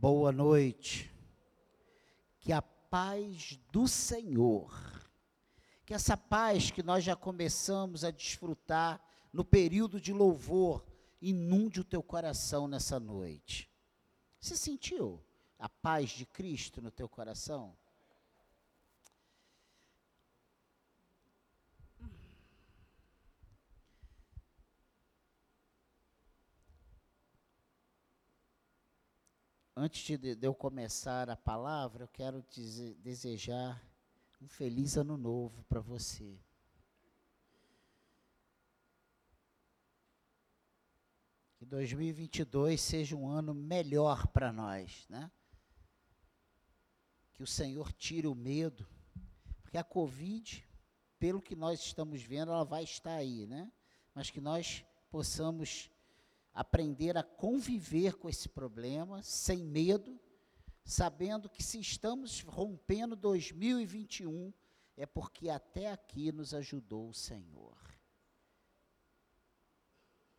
Boa 0.00 0.30
noite. 0.30 1.12
Que 2.38 2.52
a 2.52 2.62
paz 2.62 3.58
do 3.72 3.88
Senhor, 3.88 4.70
que 5.84 5.92
essa 5.92 6.16
paz 6.16 6.70
que 6.70 6.84
nós 6.84 7.02
já 7.02 7.16
começamos 7.16 8.04
a 8.04 8.12
desfrutar 8.12 9.02
no 9.32 9.44
período 9.44 10.00
de 10.00 10.12
louvor, 10.12 10.86
inunde 11.20 11.80
o 11.80 11.84
teu 11.84 12.00
coração 12.00 12.68
nessa 12.68 13.00
noite. 13.00 13.68
Você 14.38 14.54
sentiu 14.54 15.20
a 15.58 15.68
paz 15.68 16.10
de 16.10 16.24
Cristo 16.24 16.80
no 16.80 16.92
teu 16.92 17.08
coração? 17.08 17.76
Antes 29.80 30.18
de, 30.18 30.36
eu 30.42 30.52
começar 30.52 31.30
a 31.30 31.36
palavra, 31.36 32.02
eu 32.02 32.08
quero 32.08 32.44
desejar 32.98 33.80
um 34.42 34.48
feliz 34.48 34.96
ano 34.96 35.16
novo 35.16 35.62
para 35.68 35.78
você. 35.78 36.36
Que 41.54 41.64
2022 41.64 42.80
seja 42.80 43.14
um 43.14 43.28
ano 43.28 43.54
melhor 43.54 44.26
para 44.26 44.52
nós, 44.52 45.06
né? 45.08 45.30
Que 47.34 47.44
o 47.44 47.46
Senhor 47.46 47.92
tire 47.92 48.26
o 48.26 48.34
medo, 48.34 48.84
porque 49.62 49.78
a 49.78 49.84
Covid, 49.84 50.68
pelo 51.20 51.40
que 51.40 51.54
nós 51.54 51.78
estamos 51.78 52.20
vendo, 52.20 52.50
ela 52.50 52.64
vai 52.64 52.82
estar 52.82 53.14
aí, 53.14 53.46
né? 53.46 53.70
Mas 54.12 54.28
que 54.28 54.40
nós 54.40 54.84
possamos 55.08 55.88
aprender 56.58 57.16
a 57.16 57.22
conviver 57.22 58.16
com 58.16 58.28
esse 58.28 58.48
problema 58.48 59.22
sem 59.22 59.64
medo, 59.64 60.20
sabendo 60.84 61.48
que 61.48 61.62
se 61.62 61.78
estamos 61.78 62.40
rompendo 62.40 63.14
2021 63.14 64.52
é 64.96 65.06
porque 65.06 65.48
até 65.48 65.92
aqui 65.92 66.32
nos 66.32 66.52
ajudou 66.52 67.10
o 67.10 67.14
Senhor. 67.14 67.78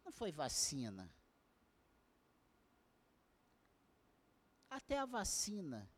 Não 0.03 0.12
foi 0.12 0.30
vacina. 0.30 1.09
Até 4.70 4.97
a 4.97 5.06
vacina 5.06 5.90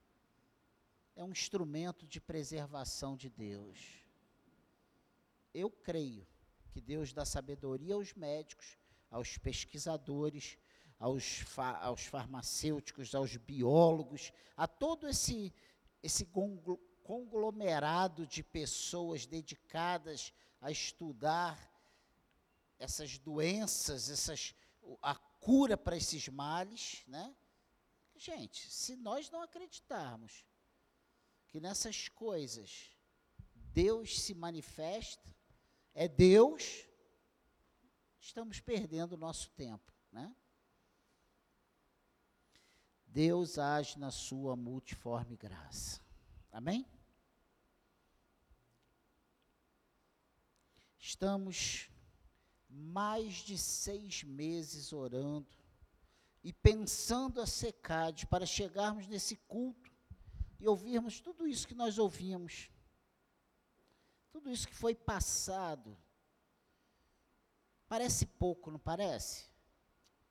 é 1.16 1.23
um 1.23 1.31
instrumento 1.31 2.05
de 2.05 2.22
preservação 2.22 3.17
de 3.17 3.27
Deus. 3.27 4.05
Eu 5.52 5.72
creio 5.72 6.27
que 6.69 6.80
Deus 6.80 7.11
dá 7.11 7.25
sabedoria 7.25 7.95
aos 7.95 8.14
médicos 8.14 8.80
aos 9.12 9.38
pesquisadores, 9.38 10.58
aos, 10.98 11.40
fa 11.40 11.78
aos 11.80 12.06
farmacêuticos, 12.06 13.14
aos 13.14 13.36
biólogos, 13.36 14.31
a 14.56 14.67
todo 14.67 15.08
esse, 15.08 15.54
esse 16.02 16.26
conglomerado 17.04 18.26
de 18.26 18.42
pessoas 18.42 19.26
dedicadas 19.26 20.34
a 20.62 20.72
estudar 20.72 21.70
essas 22.80 23.17
doenças, 23.17 24.09
essas, 24.09 24.56
a 25.02 25.16
cura 25.16 25.76
para 25.76 25.98
esses 25.98 26.28
males, 26.30 27.04
né? 27.08 27.36
Gente, 28.16 28.72
se 28.72 28.95
nós 28.95 29.30
não 29.30 29.42
acreditarmos 29.42 30.45
que 31.50 31.59
nessas 31.59 32.08
coisas 32.08 32.92
Deus 33.73 34.22
se 34.22 34.34
manifesta, 34.34 35.36
é 35.94 36.08
Deus 36.08 36.86
estamos 38.22 38.59
perdendo 38.59 39.14
o 39.14 39.17
nosso 39.17 39.50
tempo, 39.52 39.91
né? 40.11 40.33
Deus 43.08 43.58
age 43.58 44.00
na 44.00 44.11
sua 44.11 44.55
multiforme 44.55 45.36
graça. 45.36 46.00
Amém? 46.52 46.86
Estamos 50.97 51.89
mais 52.70 53.33
de 53.33 53.58
seis 53.58 54.23
meses 54.23 54.93
orando 54.93 55.49
e 56.42 56.53
pensando 56.53 57.42
a 57.42 57.45
secade 57.45 58.26
para 58.27 58.45
chegarmos 58.45 59.08
nesse 59.08 59.36
culto 59.36 59.92
e 60.59 60.67
ouvirmos 60.67 61.20
tudo 61.20 61.45
isso 61.48 61.67
que 61.67 61.76
nós 61.76 61.98
ouvimos, 61.98 62.70
tudo 64.32 64.49
isso 64.49 64.67
que 64.67 64.76
foi 64.76 64.95
passado 64.95 65.98
Parece 67.91 68.25
pouco, 68.25 68.71
não 68.71 68.79
parece? 68.79 69.49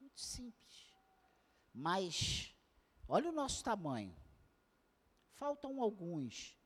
Muito 0.00 0.18
simples. 0.18 0.94
Mas, 1.74 2.56
olha 3.06 3.28
o 3.28 3.32
nosso 3.32 3.62
tamanho. 3.62 4.16
Faltam 5.34 5.82
alguns. 5.82 6.56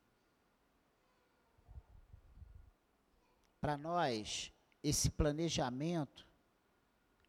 Para 3.60 3.76
nós, 3.76 4.52
esse 4.84 5.10
planejamento 5.10 6.28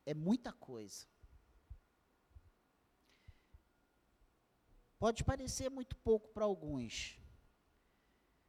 é 0.05 0.13
muita 0.13 0.53
coisa. 0.53 1.07
Pode 4.99 5.23
parecer 5.23 5.71
muito 5.71 5.95
pouco 5.95 6.27
para 6.27 6.45
alguns, 6.45 7.17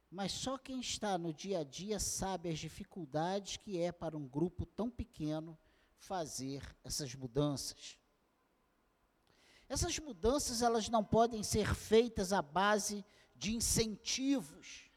mas 0.09 0.31
só 0.31 0.57
quem 0.57 0.79
está 0.79 1.17
no 1.17 1.33
dia 1.33 1.59
a 1.59 1.63
dia 1.63 1.99
sabe 1.99 2.49
as 2.49 2.59
dificuldades 2.59 3.57
que 3.57 3.79
é 3.79 3.91
para 3.91 4.17
um 4.17 4.27
grupo 4.27 4.65
tão 4.65 4.89
pequeno 4.89 5.57
fazer 5.97 6.63
essas 6.83 7.13
mudanças. 7.13 7.97
Essas 9.67 9.99
mudanças 9.99 10.61
elas 10.61 10.87
não 10.87 11.03
podem 11.03 11.43
ser 11.43 11.75
feitas 11.75 12.31
à 12.31 12.41
base 12.41 13.03
de 13.35 13.53
incentivos, 13.53 14.89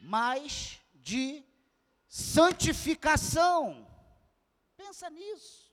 mas 0.00 0.80
de 0.94 1.44
santificação. 2.08 3.86
Pensa 4.76 5.08
nisso. 5.08 5.65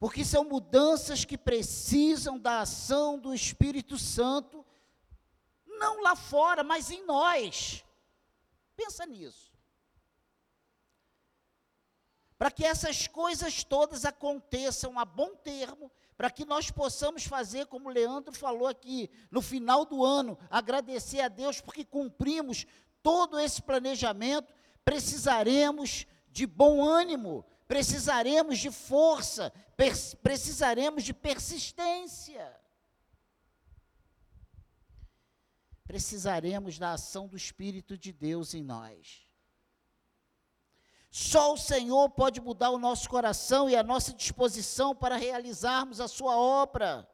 Porque 0.00 0.24
são 0.24 0.44
mudanças 0.44 1.26
que 1.26 1.36
precisam 1.36 2.38
da 2.38 2.62
ação 2.62 3.18
do 3.18 3.34
Espírito 3.34 3.98
Santo, 3.98 4.64
não 5.66 6.02
lá 6.02 6.16
fora, 6.16 6.64
mas 6.64 6.90
em 6.90 7.04
nós. 7.04 7.84
Pensa 8.74 9.04
nisso. 9.04 9.52
Para 12.38 12.50
que 12.50 12.64
essas 12.64 13.06
coisas 13.06 13.62
todas 13.62 14.06
aconteçam 14.06 14.98
a 14.98 15.04
bom 15.04 15.36
termo, 15.36 15.92
para 16.16 16.30
que 16.30 16.46
nós 16.46 16.70
possamos 16.70 17.24
fazer, 17.24 17.66
como 17.66 17.90
o 17.90 17.92
Leandro 17.92 18.32
falou 18.32 18.68
aqui, 18.68 19.10
no 19.30 19.42
final 19.42 19.84
do 19.84 20.02
ano, 20.02 20.38
agradecer 20.48 21.20
a 21.20 21.28
Deus 21.28 21.60
porque 21.60 21.84
cumprimos 21.84 22.66
todo 23.02 23.38
esse 23.38 23.60
planejamento, 23.60 24.54
precisaremos 24.82 26.06
de 26.30 26.46
bom 26.46 26.82
ânimo, 26.82 27.44
precisaremos 27.70 28.58
de 28.58 28.68
força, 28.68 29.52
precisaremos 30.24 31.04
de 31.04 31.14
persistência. 31.14 32.60
Precisaremos 35.84 36.80
da 36.80 36.94
ação 36.94 37.28
do 37.28 37.36
Espírito 37.36 37.96
de 37.96 38.12
Deus 38.12 38.54
em 38.54 38.64
nós. 38.64 39.24
Só 41.12 41.54
o 41.54 41.56
Senhor 41.56 42.10
pode 42.10 42.40
mudar 42.40 42.70
o 42.70 42.78
nosso 42.78 43.08
coração 43.08 43.70
e 43.70 43.76
a 43.76 43.84
nossa 43.84 44.12
disposição 44.12 44.92
para 44.92 45.14
realizarmos 45.14 46.00
a 46.00 46.08
sua 46.08 46.36
obra. 46.36 47.08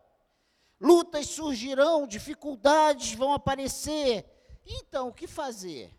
Lutas 0.81 1.27
surgirão, 1.27 2.07
dificuldades 2.07 3.13
vão 3.13 3.35
aparecer. 3.35 4.25
Então, 4.65 5.09
o 5.09 5.13
que 5.13 5.27
fazer? 5.27 5.95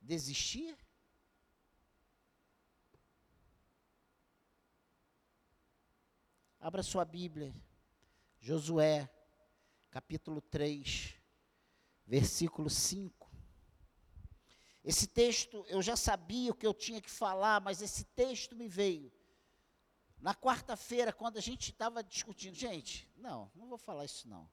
Desistir? 0.00 0.76
Abra 6.60 6.82
sua 6.82 7.06
Bíblia. 7.06 7.54
Josué, 8.38 9.08
capítulo 9.90 10.42
3, 10.42 11.14
versículo 12.06 12.68
5. 12.68 13.30
Esse 14.84 15.06
texto, 15.06 15.64
eu 15.68 15.80
já 15.80 15.96
sabia 15.96 16.50
o 16.50 16.54
que 16.54 16.66
eu 16.66 16.74
tinha 16.74 17.00
que 17.00 17.10
falar, 17.10 17.62
mas 17.62 17.80
esse 17.80 18.04
texto 18.04 18.54
me 18.54 18.68
veio. 18.68 19.10
Na 20.18 20.34
quarta-feira, 20.34 21.14
quando 21.14 21.38
a 21.38 21.40
gente 21.40 21.70
estava 21.70 22.04
discutindo, 22.04 22.54
gente, 22.54 23.10
não, 23.16 23.50
não 23.54 23.66
vou 23.66 23.78
falar 23.78 24.04
isso 24.04 24.28
não. 24.28 24.46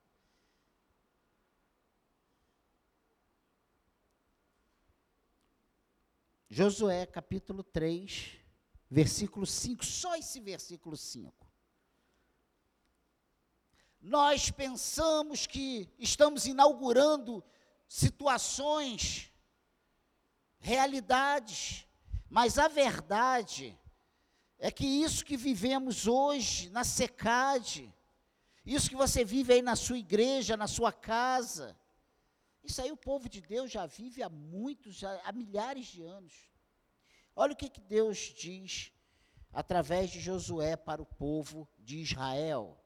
Josué 6.50 7.06
capítulo 7.06 7.66
3, 7.66 8.38
versículo 8.90 9.46
5, 9.46 9.84
só 9.84 10.16
esse 10.16 10.40
versículo 10.40 10.96
5 10.96 11.47
nós 14.02 14.52
pensamos 14.52 15.46
que 15.48 15.90
estamos 15.98 16.46
inaugurando 16.46 17.44
situações, 17.88 19.32
realidades, 20.60 21.88
mas 22.30 22.58
a 22.58 22.68
verdade 22.68 23.78
é 24.60 24.72
que 24.72 24.86
isso 24.86 25.26
que 25.26 25.38
vivemos 25.38 26.08
hoje 26.08 26.70
na 26.70 26.84
secade, 26.84 27.94
isso 28.66 28.90
que 28.90 28.96
você 28.96 29.24
vive 29.24 29.54
aí 29.54 29.62
na 29.62 29.76
sua 29.76 29.98
igreja, 29.98 30.58
na 30.58 30.68
sua 30.68 30.92
casa, 30.92 31.78
isso 32.64 32.82
aí 32.82 32.92
o 32.92 32.98
povo 32.98 33.30
de 33.30 33.40
Deus 33.40 33.72
já 33.72 33.86
vive 33.86 34.22
há 34.22 34.30
muitos, 34.30 35.02
há 35.04 35.32
milhares 35.32 35.86
de 35.88 36.04
anos. 36.04 36.34
Olha 37.34 37.54
o 37.54 37.56
que, 37.56 37.70
que 37.70 37.80
Deus 37.80 38.18
diz 38.38 38.92
através 39.54 40.10
de 40.10 40.20
Josué 40.20 40.76
para 40.76 41.02
o 41.02 41.06
povo 41.06 41.68
de 41.80 42.00
Israel. 42.00 42.78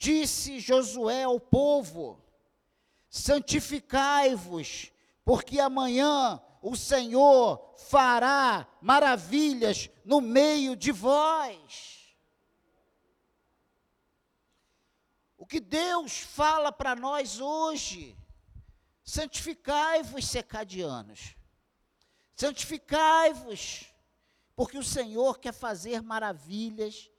Disse 0.00 0.58
Josué 0.58 1.24
ao 1.24 1.38
povo: 1.38 2.24
santificai-vos, 3.10 4.90
porque 5.26 5.60
amanhã 5.60 6.42
o 6.62 6.74
Senhor 6.74 7.74
fará 7.76 8.66
maravilhas 8.80 9.90
no 10.02 10.22
meio 10.22 10.74
de 10.74 10.90
vós. 10.90 12.16
O 15.36 15.44
que 15.44 15.60
Deus 15.60 16.20
fala 16.20 16.72
para 16.72 16.96
nós 16.96 17.38
hoje, 17.38 18.16
santificai-vos, 19.04 20.26
secadianos, 20.26 21.36
santificai-vos, 22.34 23.84
porque 24.56 24.78
o 24.78 24.82
Senhor 24.82 25.38
quer 25.38 25.52
fazer 25.52 26.00
maravilhas 26.00 27.10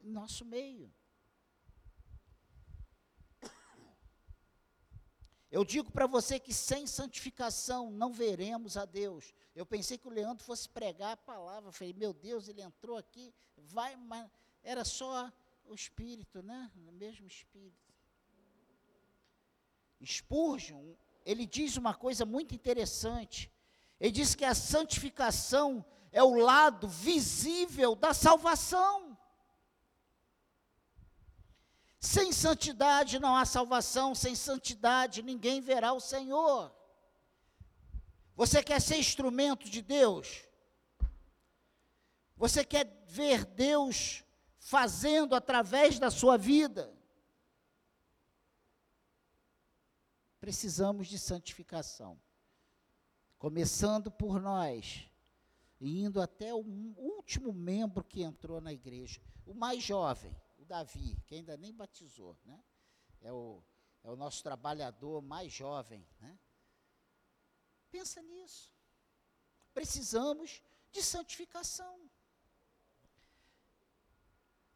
em 0.00 0.12
nosso 0.12 0.44
meio. 0.44 0.96
Eu 5.50 5.64
digo 5.64 5.90
para 5.90 6.06
você 6.06 6.38
que 6.38 6.52
sem 6.52 6.86
santificação 6.86 7.90
não 7.90 8.12
veremos 8.12 8.76
a 8.76 8.84
Deus. 8.84 9.32
Eu 9.54 9.64
pensei 9.64 9.96
que 9.96 10.06
o 10.06 10.10
Leandro 10.10 10.44
fosse 10.44 10.68
pregar 10.68 11.12
a 11.12 11.16
palavra. 11.16 11.68
Eu 11.68 11.72
falei, 11.72 11.94
meu 11.94 12.12
Deus, 12.12 12.48
ele 12.48 12.60
entrou 12.60 12.98
aqui, 12.98 13.32
vai, 13.56 13.96
mas 13.96 14.28
era 14.62 14.84
só 14.84 15.32
o 15.64 15.74
Espírito, 15.74 16.42
né? 16.42 16.70
O 16.86 16.92
mesmo 16.92 17.26
Espírito. 17.26 17.88
Spurgeon, 20.04 20.94
ele 21.24 21.46
diz 21.46 21.76
uma 21.76 21.94
coisa 21.94 22.24
muito 22.24 22.54
interessante. 22.54 23.50
Ele 23.98 24.12
diz 24.12 24.34
que 24.34 24.44
a 24.44 24.54
santificação 24.54 25.84
é 26.12 26.22
o 26.22 26.34
lado 26.34 26.88
visível 26.88 27.94
da 27.94 28.12
salvação. 28.12 29.07
Sem 32.00 32.32
santidade 32.32 33.18
não 33.18 33.36
há 33.36 33.44
salvação, 33.44 34.14
sem 34.14 34.34
santidade 34.34 35.22
ninguém 35.22 35.60
verá 35.60 35.92
o 35.92 36.00
Senhor. 36.00 36.72
Você 38.36 38.62
quer 38.62 38.80
ser 38.80 38.98
instrumento 38.98 39.68
de 39.68 39.82
Deus? 39.82 40.46
Você 42.36 42.64
quer 42.64 43.04
ver 43.08 43.44
Deus 43.44 44.24
fazendo 44.60 45.34
através 45.34 45.98
da 45.98 46.08
sua 46.08 46.36
vida? 46.36 46.96
Precisamos 50.40 51.08
de 51.08 51.18
santificação. 51.18 52.16
Começando 53.40 54.08
por 54.08 54.40
nós 54.40 55.08
e 55.80 56.00
indo 56.00 56.20
até 56.20 56.54
o 56.54 56.64
último 56.96 57.52
membro 57.52 58.04
que 58.04 58.22
entrou 58.22 58.60
na 58.60 58.72
igreja, 58.72 59.20
o 59.44 59.52
mais 59.52 59.82
jovem. 59.82 60.34
Davi, 60.68 61.16
que 61.26 61.34
ainda 61.34 61.56
nem 61.56 61.74
batizou, 61.74 62.38
né? 62.44 62.62
É 63.22 63.32
o, 63.32 63.64
é 64.04 64.10
o 64.10 64.16
nosso 64.16 64.42
trabalhador 64.42 65.22
mais 65.22 65.52
jovem, 65.52 66.06
né? 66.20 66.38
Pensa 67.90 68.22
nisso. 68.22 68.72
Precisamos 69.72 70.62
de 70.92 71.02
santificação. 71.02 72.08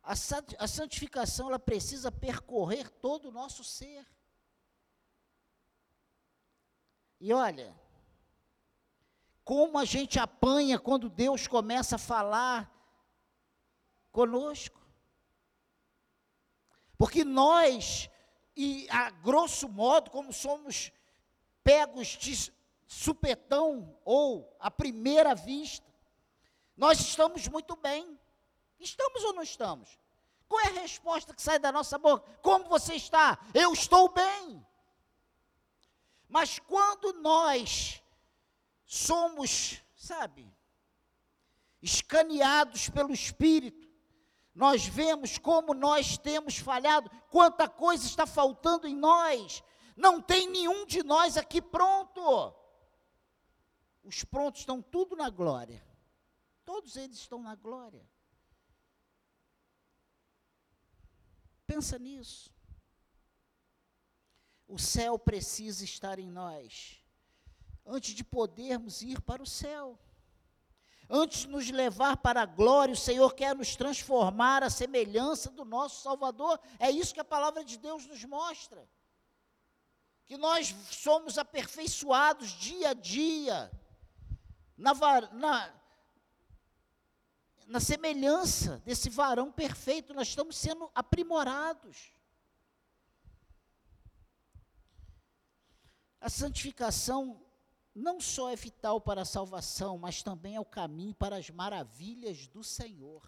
A, 0.03 0.15
a 0.59 0.67
santificação 0.67 1.49
ela 1.49 1.59
precisa 1.59 2.11
percorrer 2.11 2.91
todo 2.91 3.29
o 3.29 3.33
nosso 3.33 3.63
ser. 3.63 4.05
E 7.21 7.33
olha, 7.33 7.79
como 9.45 9.79
a 9.79 9.85
gente 9.85 10.19
apanha 10.19 10.79
quando 10.79 11.09
Deus 11.09 11.47
começa 11.47 11.97
a 11.97 11.99
falar 11.99 12.73
conosco. 14.13 14.82
Porque 17.03 17.25
nós, 17.25 18.09
e 18.55 18.87
a 18.89 19.11
grosso 19.11 19.69
modo, 19.69 20.09
como 20.09 20.33
somos 20.33 20.93
pegos 21.65 22.07
de 22.07 22.53
supetão 22.87 23.99
ou 24.05 24.57
à 24.61 24.71
primeira 24.71 25.35
vista, 25.35 25.85
nós 26.77 27.01
estamos 27.01 27.49
muito 27.49 27.75
bem. 27.75 28.17
Estamos 28.79 29.25
ou 29.25 29.33
não 29.33 29.43
estamos? 29.43 29.99
Qual 30.49 30.61
é 30.61 30.69
a 30.69 30.83
resposta 30.83 31.35
que 31.35 31.43
sai 31.43 31.59
da 31.59 31.73
nossa 31.73 31.99
boca? 31.99 32.25
Como 32.41 32.69
você 32.69 32.95
está? 32.95 33.37
Eu 33.53 33.73
estou 33.73 34.09
bem. 34.09 34.65
Mas 36.29 36.61
quando 36.61 37.15
nós 37.15 38.01
somos, 38.87 39.83
sabe, 39.97 40.49
escaneados 41.83 42.89
pelo 42.91 43.13
Espírito, 43.13 43.82
nós 44.55 44.87
vemos 44.87 45.39
como 45.39 45.73
nós 45.73 46.19
temos 46.19 46.59
falhado, 46.59 47.11
quanta 47.31 47.69
coisa 47.69 48.07
está 48.07 48.27
faltando 48.27 48.87
em 48.87 48.95
nós. 48.95 49.63
Não 49.97 50.21
tem 50.21 50.49
nenhum 50.49 50.85
de 50.85 51.03
nós 51.03 51.37
aqui 51.37 51.61
pronto. 51.61 52.55
Os 54.03 54.25
prontos 54.25 54.61
estão 54.61 54.83
tudo 54.83 55.17
na 55.17 55.31
glória. 55.31 55.83
Todos 56.65 56.97
eles 56.97 57.19
estão 57.19 57.43
na 57.43 57.55
glória. 57.55 58.07
Pensa 61.67 61.99
nisso. 61.99 62.53
O 64.69 64.79
céu 64.79 65.19
precisa 65.19 65.85
estar 65.85 66.19
em 66.19 66.31
nós 66.31 67.03
antes 67.85 68.15
de 68.15 68.25
podermos 68.25 69.03
ir 69.03 69.21
para 69.21 69.43
o 69.43 69.47
céu. 69.47 69.99
Antes 71.09 71.41
de 71.41 71.49
nos 71.49 71.71
levar 71.71 72.17
para 72.17 72.43
a 72.43 72.47
glória, 72.47 72.95
o 72.95 72.97
Senhor 72.97 73.35
quer 73.35 73.55
nos 73.55 73.77
transformar 73.77 74.63
à 74.63 74.71
semelhança 74.71 75.51
do 75.51 75.65
nosso 75.65 76.03
Salvador. 76.03 76.59
É 76.79 76.91
isso 76.91 77.13
que 77.13 77.21
a 77.21 77.25
palavra 77.25 77.65
de 77.65 77.77
Deus 77.77 78.07
nos 78.07 78.25
mostra. 78.25 78.89
Que 80.25 80.37
nós 80.37 80.75
somos 80.91 81.37
aperfeiçoados 81.37 82.51
dia 82.53 82.91
a 82.91 82.95
dia, 82.95 83.71
na, 84.77 84.93
na, 85.33 85.75
na 87.67 87.81
semelhança 87.81 88.79
desse 88.85 89.11
varão 89.11 89.51
perfeito, 89.51 90.15
nós 90.15 90.29
estamos 90.29 90.57
sendo 90.57 90.91
aprimorados. 90.95 92.13
A 96.21 96.31
santificação 96.31 97.42
não 97.95 98.21
só 98.21 98.51
é 98.51 98.57
vital 98.57 99.01
para 99.01 99.23
a 99.23 99.27
salvação, 99.27 99.99
mas 99.99 100.23
também 100.23 100.57
é 100.57 100.61
o 100.61 100.65
caminho 100.65 101.15
para 101.15 101.37
as 101.37 101.51
maravilhas 101.51 102.47
do 102.47 102.65
Senhor. 102.65 103.23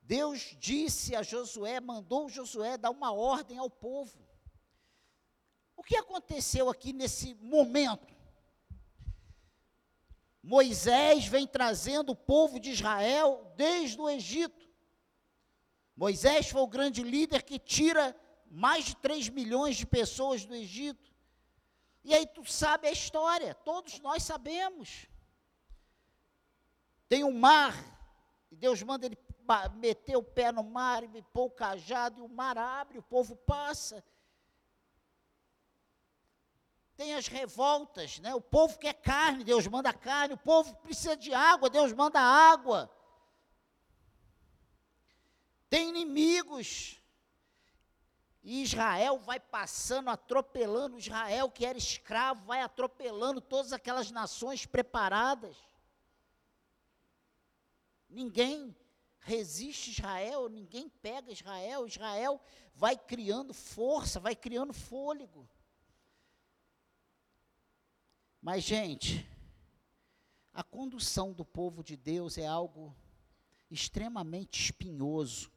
Deus 0.00 0.56
disse 0.58 1.14
a 1.14 1.22
Josué, 1.22 1.80
mandou 1.80 2.30
Josué 2.30 2.78
dar 2.78 2.90
uma 2.90 3.12
ordem 3.12 3.58
ao 3.58 3.68
povo. 3.68 4.26
O 5.76 5.82
que 5.82 5.96
aconteceu 5.96 6.70
aqui 6.70 6.92
nesse 6.92 7.34
momento? 7.34 8.16
Moisés 10.42 11.26
vem 11.26 11.46
trazendo 11.46 12.12
o 12.12 12.16
povo 12.16 12.58
de 12.58 12.70
Israel 12.70 13.52
desde 13.54 14.00
o 14.00 14.08
Egito. 14.08 14.66
Moisés 15.94 16.48
foi 16.48 16.62
o 16.62 16.66
grande 16.66 17.02
líder 17.02 17.42
que 17.42 17.58
tira 17.58 18.16
mais 18.50 18.86
de 18.86 18.96
3 18.96 19.28
milhões 19.28 19.76
de 19.76 19.86
pessoas 19.86 20.44
do 20.44 20.54
Egito. 20.54 21.12
E 22.04 22.14
aí 22.14 22.26
tu 22.26 22.44
sabe 22.44 22.88
a 22.88 22.92
história, 22.92 23.54
todos 23.54 24.00
nós 24.00 24.22
sabemos. 24.22 25.06
Tem 27.08 27.24
um 27.24 27.32
mar, 27.32 27.74
e 28.50 28.56
Deus 28.56 28.82
manda 28.82 29.06
ele 29.06 29.18
meter 29.76 30.16
o 30.16 30.22
pé 30.22 30.52
no 30.52 30.62
mar 30.62 31.02
e 31.02 31.22
pôr 31.22 31.46
o 31.46 31.50
cajado, 31.50 32.20
e 32.20 32.22
o 32.22 32.28
mar 32.28 32.56
abre, 32.58 32.98
o 32.98 33.02
povo 33.02 33.36
passa. 33.36 34.04
Tem 36.96 37.14
as 37.14 37.28
revoltas, 37.28 38.18
né? 38.18 38.34
O 38.34 38.40
povo 38.40 38.78
quer 38.78 38.94
carne, 38.94 39.44
Deus 39.44 39.66
manda 39.66 39.92
carne, 39.92 40.34
o 40.34 40.38
povo 40.38 40.74
precisa 40.76 41.16
de 41.16 41.32
água, 41.32 41.70
Deus 41.70 41.92
manda 41.92 42.20
água. 42.20 42.90
Tem 45.70 45.90
inimigos, 45.90 46.97
e 48.50 48.62
Israel 48.62 49.18
vai 49.18 49.38
passando, 49.38 50.08
atropelando, 50.08 50.98
Israel 50.98 51.50
que 51.50 51.66
era 51.66 51.76
escravo, 51.76 52.46
vai 52.46 52.62
atropelando 52.62 53.42
todas 53.42 53.74
aquelas 53.74 54.10
nações 54.10 54.64
preparadas. 54.64 55.54
Ninguém 58.08 58.74
resiste 59.18 59.90
Israel, 59.90 60.48
ninguém 60.48 60.88
pega 60.88 61.30
Israel, 61.30 61.86
Israel 61.86 62.40
vai 62.74 62.96
criando 62.96 63.52
força, 63.52 64.18
vai 64.18 64.34
criando 64.34 64.72
fôlego. 64.72 65.46
Mas, 68.40 68.64
gente, 68.64 69.28
a 70.54 70.64
condução 70.64 71.34
do 71.34 71.44
povo 71.44 71.84
de 71.84 71.98
Deus 71.98 72.38
é 72.38 72.46
algo 72.46 72.96
extremamente 73.70 74.58
espinhoso. 74.58 75.52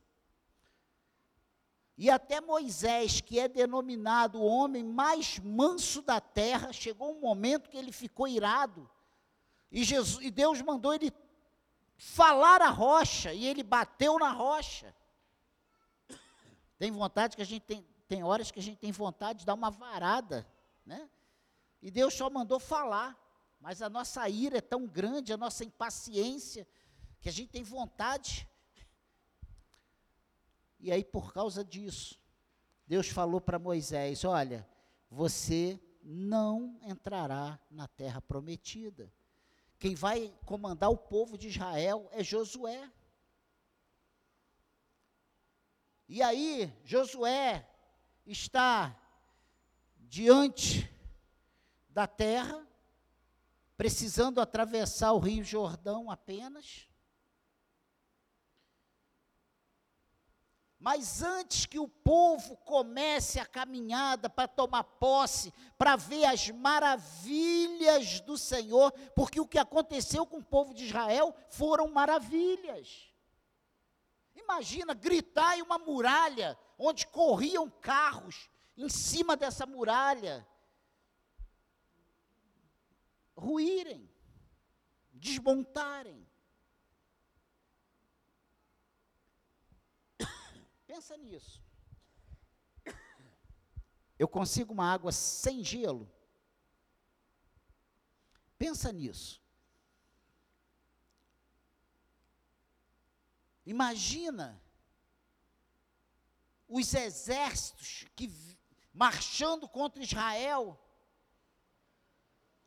E 1.97 2.09
até 2.09 2.41
Moisés, 2.41 3.21
que 3.21 3.39
é 3.39 3.47
denominado 3.47 4.39
o 4.39 4.45
homem 4.45 4.83
mais 4.83 5.37
manso 5.39 6.01
da 6.01 6.19
terra, 6.19 6.73
chegou 6.73 7.15
um 7.15 7.19
momento 7.19 7.69
que 7.69 7.77
ele 7.77 7.91
ficou 7.91 8.27
irado. 8.27 8.89
E, 9.71 9.83
Jesus, 9.83 10.23
e 10.25 10.31
Deus 10.31 10.61
mandou 10.61 10.93
ele 10.93 11.11
falar 11.97 12.61
a 12.61 12.69
rocha, 12.69 13.33
e 13.33 13.45
ele 13.45 13.61
bateu 13.61 14.17
na 14.17 14.31
rocha. 14.31 14.95
Tem 16.79 16.91
vontade 16.91 17.35
que 17.35 17.41
a 17.41 17.45
gente 17.45 17.63
tem, 17.63 17.85
tem 18.07 18.23
horas 18.23 18.49
que 18.49 18.59
a 18.59 18.63
gente 18.63 18.77
tem 18.77 18.91
vontade 18.91 19.39
de 19.39 19.45
dar 19.45 19.53
uma 19.53 19.69
varada, 19.69 20.47
né? 20.83 21.07
E 21.81 21.91
Deus 21.91 22.13
só 22.13 22.29
mandou 22.29 22.59
falar, 22.59 23.15
mas 23.59 23.81
a 23.81 23.89
nossa 23.89 24.27
ira 24.27 24.57
é 24.57 24.61
tão 24.61 24.87
grande, 24.87 25.31
a 25.31 25.37
nossa 25.37 25.63
impaciência, 25.63 26.67
que 27.19 27.29
a 27.29 27.31
gente 27.31 27.49
tem 27.49 27.63
vontade 27.63 28.49
e 30.81 30.91
aí, 30.91 31.03
por 31.03 31.31
causa 31.31 31.63
disso, 31.63 32.19
Deus 32.87 33.07
falou 33.07 33.39
para 33.39 33.59
Moisés: 33.59 34.25
Olha, 34.25 34.67
você 35.09 35.79
não 36.03 36.79
entrará 36.81 37.59
na 37.69 37.87
terra 37.87 38.19
prometida. 38.19 39.13
Quem 39.77 39.95
vai 39.95 40.33
comandar 40.45 40.89
o 40.89 40.97
povo 40.97 41.37
de 41.37 41.49
Israel 41.49 42.09
é 42.11 42.23
Josué. 42.23 42.91
E 46.07 46.21
aí, 46.21 46.73
Josué 46.83 47.67
está 48.25 48.99
diante 49.97 50.91
da 51.89 52.07
terra, 52.07 52.67
precisando 53.77 54.41
atravessar 54.41 55.13
o 55.13 55.19
Rio 55.19 55.43
Jordão 55.43 56.11
apenas. 56.11 56.87
Mas 60.81 61.21
antes 61.21 61.67
que 61.67 61.77
o 61.77 61.87
povo 61.87 62.57
comece 62.57 63.39
a 63.39 63.45
caminhada 63.45 64.27
para 64.27 64.47
tomar 64.47 64.83
posse, 64.83 65.53
para 65.77 65.95
ver 65.95 66.25
as 66.25 66.49
maravilhas 66.49 68.19
do 68.21 68.35
Senhor, 68.35 68.91
porque 69.15 69.39
o 69.39 69.47
que 69.47 69.59
aconteceu 69.59 70.25
com 70.25 70.37
o 70.37 70.43
povo 70.43 70.73
de 70.73 70.85
Israel 70.85 71.35
foram 71.51 71.87
maravilhas. 71.91 73.13
Imagina 74.35 74.95
gritar 74.95 75.55
em 75.55 75.61
uma 75.61 75.77
muralha 75.77 76.57
onde 76.79 77.05
corriam 77.05 77.69
carros 77.69 78.49
em 78.75 78.89
cima 78.89 79.37
dessa 79.37 79.67
muralha, 79.67 80.47
ruírem, 83.37 84.09
desmontarem. 85.13 86.27
Pensa 90.93 91.15
nisso. 91.15 91.63
Eu 94.19 94.27
consigo 94.27 94.73
uma 94.73 94.91
água 94.91 95.09
sem 95.13 95.63
gelo? 95.63 96.11
Pensa 98.57 98.91
nisso. 98.91 99.41
Imagina 103.65 104.61
os 106.67 106.93
exércitos 106.93 108.05
que 108.13 108.29
marchando 108.93 109.69
contra 109.69 110.03
Israel. 110.03 110.77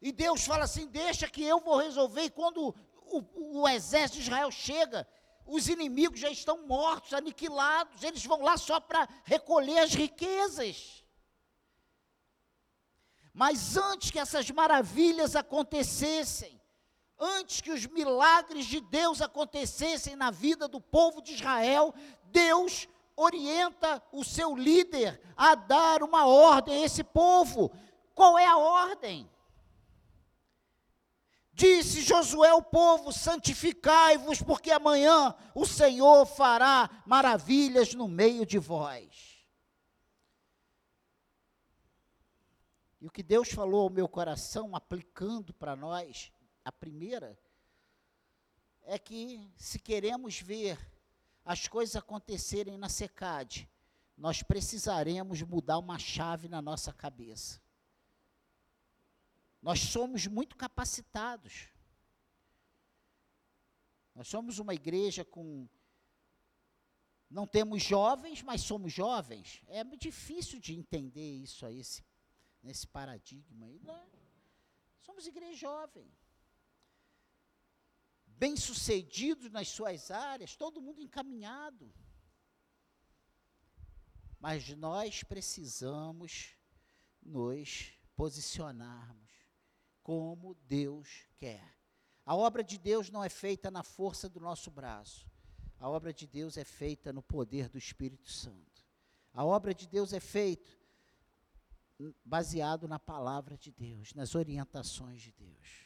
E 0.00 0.10
Deus 0.10 0.46
fala 0.46 0.64
assim: 0.64 0.86
deixa 0.86 1.28
que 1.28 1.44
eu 1.44 1.60
vou 1.60 1.76
resolver. 1.76 2.22
E 2.22 2.30
quando 2.30 2.74
o, 3.02 3.60
o 3.60 3.68
exército 3.68 4.16
de 4.16 4.24
Israel 4.24 4.50
chega, 4.50 5.06
os 5.46 5.68
inimigos 5.68 6.20
já 6.20 6.30
estão 6.30 6.66
mortos, 6.66 7.12
aniquilados, 7.12 8.02
eles 8.02 8.24
vão 8.24 8.42
lá 8.42 8.56
só 8.56 8.80
para 8.80 9.08
recolher 9.24 9.78
as 9.80 9.94
riquezas. 9.94 11.04
Mas 13.32 13.76
antes 13.76 14.10
que 14.10 14.18
essas 14.18 14.50
maravilhas 14.50 15.34
acontecessem, 15.34 16.60
antes 17.18 17.60
que 17.60 17.72
os 17.72 17.86
milagres 17.86 18.66
de 18.66 18.80
Deus 18.80 19.20
acontecessem 19.20 20.14
na 20.16 20.30
vida 20.30 20.68
do 20.68 20.80
povo 20.80 21.20
de 21.20 21.34
Israel, 21.34 21.92
Deus 22.24 22.88
orienta 23.16 24.02
o 24.12 24.24
seu 24.24 24.56
líder 24.56 25.20
a 25.36 25.54
dar 25.54 26.02
uma 26.02 26.26
ordem 26.26 26.82
a 26.82 26.86
esse 26.86 27.04
povo. 27.04 27.70
Qual 28.14 28.38
é 28.38 28.46
a 28.46 28.56
ordem? 28.56 29.28
Disse 31.54 32.02
Josué 32.02 32.50
ao 32.50 32.62
povo: 32.62 33.12
santificai-vos, 33.12 34.42
porque 34.42 34.72
amanhã 34.72 35.34
o 35.54 35.64
Senhor 35.64 36.26
fará 36.26 36.90
maravilhas 37.06 37.94
no 37.94 38.08
meio 38.08 38.44
de 38.44 38.58
vós. 38.58 39.46
E 43.00 43.06
o 43.06 43.10
que 43.10 43.22
Deus 43.22 43.50
falou 43.50 43.82
ao 43.82 43.90
meu 43.90 44.08
coração, 44.08 44.74
aplicando 44.74 45.54
para 45.54 45.76
nós, 45.76 46.32
a 46.64 46.72
primeira, 46.72 47.38
é 48.82 48.98
que 48.98 49.48
se 49.56 49.78
queremos 49.78 50.40
ver 50.40 50.78
as 51.44 51.68
coisas 51.68 51.94
acontecerem 51.94 52.76
na 52.76 52.88
secade, 52.88 53.70
nós 54.16 54.42
precisaremos 54.42 55.42
mudar 55.42 55.78
uma 55.78 55.98
chave 55.98 56.48
na 56.48 56.60
nossa 56.60 56.92
cabeça. 56.92 57.63
Nós 59.64 59.80
somos 59.80 60.26
muito 60.26 60.56
capacitados. 60.56 61.70
Nós 64.14 64.28
somos 64.28 64.58
uma 64.58 64.74
igreja 64.74 65.24
com. 65.24 65.66
Não 67.30 67.46
temos 67.46 67.82
jovens, 67.82 68.42
mas 68.42 68.60
somos 68.60 68.92
jovens. 68.92 69.62
É 69.66 69.82
difícil 69.96 70.60
de 70.60 70.74
entender 70.74 71.36
isso 71.36 71.64
aí, 71.64 71.80
esse, 71.80 72.04
nesse 72.62 72.86
paradigma 72.86 73.64
aí. 73.64 73.80
Não, 73.82 74.06
somos 75.00 75.26
igreja 75.26 75.56
jovem. 75.56 76.12
Bem-sucedidos 78.26 79.50
nas 79.50 79.68
suas 79.68 80.10
áreas, 80.10 80.54
todo 80.54 80.82
mundo 80.82 81.00
encaminhado. 81.00 81.90
Mas 84.38 84.68
nós 84.76 85.22
precisamos 85.22 86.54
nos 87.22 87.94
posicionarmos 88.14 89.23
como 90.04 90.54
Deus 90.68 91.08
quer. 91.38 91.76
A 92.24 92.36
obra 92.36 92.62
de 92.62 92.78
Deus 92.78 93.10
não 93.10 93.24
é 93.24 93.28
feita 93.28 93.70
na 93.70 93.82
força 93.82 94.28
do 94.28 94.38
nosso 94.38 94.70
braço. 94.70 95.26
A 95.80 95.88
obra 95.88 96.12
de 96.12 96.26
Deus 96.26 96.56
é 96.56 96.64
feita 96.64 97.12
no 97.12 97.22
poder 97.22 97.68
do 97.68 97.78
Espírito 97.78 98.30
Santo. 98.30 98.84
A 99.32 99.44
obra 99.44 99.74
de 99.74 99.88
Deus 99.88 100.12
é 100.12 100.20
feita 100.20 100.70
baseado 102.24 102.86
na 102.86 102.98
palavra 102.98 103.56
de 103.56 103.72
Deus, 103.72 104.12
nas 104.14 104.34
orientações 104.34 105.22
de 105.22 105.32
Deus. 105.32 105.84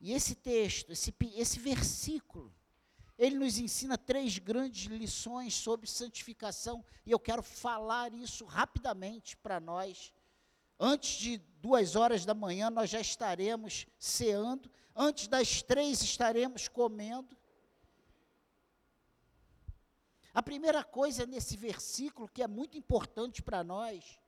E 0.00 0.12
esse 0.12 0.34
texto, 0.34 0.90
esse, 0.90 1.14
esse 1.34 1.60
versículo, 1.60 2.52
ele 3.18 3.36
nos 3.36 3.58
ensina 3.58 3.98
três 3.98 4.38
grandes 4.38 4.86
lições 4.86 5.54
sobre 5.54 5.86
santificação, 5.86 6.84
e 7.04 7.10
eu 7.10 7.20
quero 7.20 7.42
falar 7.42 8.12
isso 8.14 8.44
rapidamente 8.46 9.36
para 9.36 9.60
nós 9.60 10.12
Antes 10.84 11.10
de 11.12 11.38
duas 11.60 11.94
horas 11.94 12.24
da 12.24 12.34
manhã 12.34 12.68
nós 12.68 12.90
já 12.90 13.00
estaremos 13.00 13.86
ceando. 14.00 14.68
Antes 14.96 15.28
das 15.28 15.62
três 15.62 16.02
estaremos 16.02 16.66
comendo. 16.66 17.36
A 20.34 20.42
primeira 20.42 20.82
coisa 20.82 21.24
nesse 21.24 21.56
versículo 21.56 22.28
que 22.28 22.42
é 22.42 22.48
muito 22.48 22.76
importante 22.76 23.40
para 23.40 23.62
nós 23.62 24.18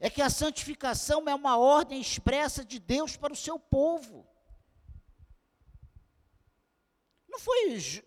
é 0.00 0.10
que 0.10 0.20
a 0.20 0.28
santificação 0.28 1.28
é 1.28 1.34
uma 1.36 1.56
ordem 1.56 2.00
expressa 2.00 2.64
de 2.64 2.80
Deus 2.80 3.16
para 3.16 3.32
o 3.32 3.36
seu 3.36 3.56
povo. 3.56 4.26
Não 7.28 7.38
foi 7.38 7.74
isso 7.74 8.02